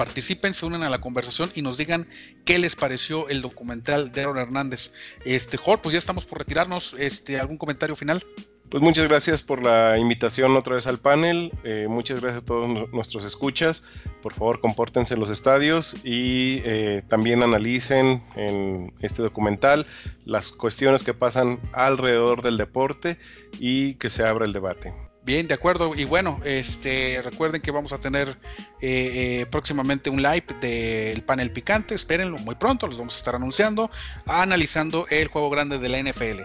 participen, 0.00 0.54
se 0.54 0.64
unan 0.64 0.82
a 0.82 0.88
la 0.88 1.02
conversación 1.02 1.52
y 1.54 1.60
nos 1.60 1.76
digan 1.76 2.08
qué 2.46 2.58
les 2.58 2.74
pareció 2.74 3.28
el 3.28 3.42
documental 3.42 4.12
de 4.12 4.22
Aaron 4.22 4.38
Hernández. 4.38 4.92
Este, 5.26 5.58
Jorge, 5.58 5.82
pues 5.82 5.92
ya 5.92 5.98
estamos 5.98 6.24
por 6.24 6.38
retirarnos. 6.38 6.96
Este, 6.98 7.38
¿algún 7.38 7.58
comentario 7.58 7.94
final? 7.94 8.24
Pues 8.70 8.82
muchas 8.82 9.06
gracias 9.06 9.42
por 9.42 9.62
la 9.62 9.98
invitación 9.98 10.56
otra 10.56 10.76
vez 10.76 10.86
al 10.86 11.00
panel. 11.00 11.52
Eh, 11.64 11.86
muchas 11.86 12.22
gracias 12.22 12.42
a 12.42 12.46
todos 12.46 12.90
nuestros 12.94 13.26
escuchas. 13.26 13.84
Por 14.22 14.32
favor, 14.32 14.62
compórtense 14.62 15.12
en 15.12 15.20
los 15.20 15.28
estadios 15.28 15.98
y 16.02 16.62
eh, 16.64 17.02
también 17.06 17.42
analicen 17.42 18.22
en 18.36 18.94
este 19.00 19.20
documental 19.20 19.86
las 20.24 20.50
cuestiones 20.52 21.04
que 21.04 21.12
pasan 21.12 21.60
alrededor 21.74 22.40
del 22.40 22.56
deporte 22.56 23.18
y 23.58 23.96
que 23.96 24.08
se 24.08 24.24
abra 24.24 24.46
el 24.46 24.54
debate. 24.54 24.94
Bien, 25.22 25.46
de 25.46 25.54
acuerdo. 25.54 25.92
Y 25.94 26.04
bueno, 26.04 26.40
este, 26.44 27.20
recuerden 27.22 27.60
que 27.60 27.70
vamos 27.70 27.92
a 27.92 27.98
tener 27.98 28.28
eh, 28.28 29.40
eh, 29.42 29.46
próximamente 29.50 30.08
un 30.08 30.22
live 30.22 30.44
del 30.60 31.22
panel 31.22 31.50
picante. 31.52 31.94
Espérenlo 31.94 32.38
muy 32.38 32.54
pronto, 32.54 32.86
los 32.86 32.98
vamos 32.98 33.14
a 33.16 33.18
estar 33.18 33.34
anunciando, 33.34 33.90
analizando 34.26 35.06
el 35.10 35.28
juego 35.28 35.50
grande 35.50 35.78
de 35.78 35.88
la 35.88 35.98
NFL. 36.02 36.42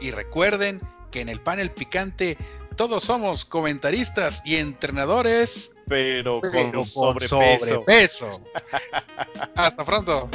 Y 0.00 0.10
recuerden 0.10 0.80
que 1.10 1.20
en 1.22 1.30
el 1.30 1.40
panel 1.40 1.70
picante 1.70 2.36
todos 2.76 3.04
somos 3.04 3.44
comentaristas 3.44 4.42
y 4.44 4.56
entrenadores, 4.56 5.74
pero 5.88 6.40
con, 6.40 6.52
pero 6.52 6.72
con 6.72 6.86
sobrepeso. 6.86 7.66
sobrepeso. 7.66 8.40
Hasta 9.56 9.84
pronto. 9.84 10.28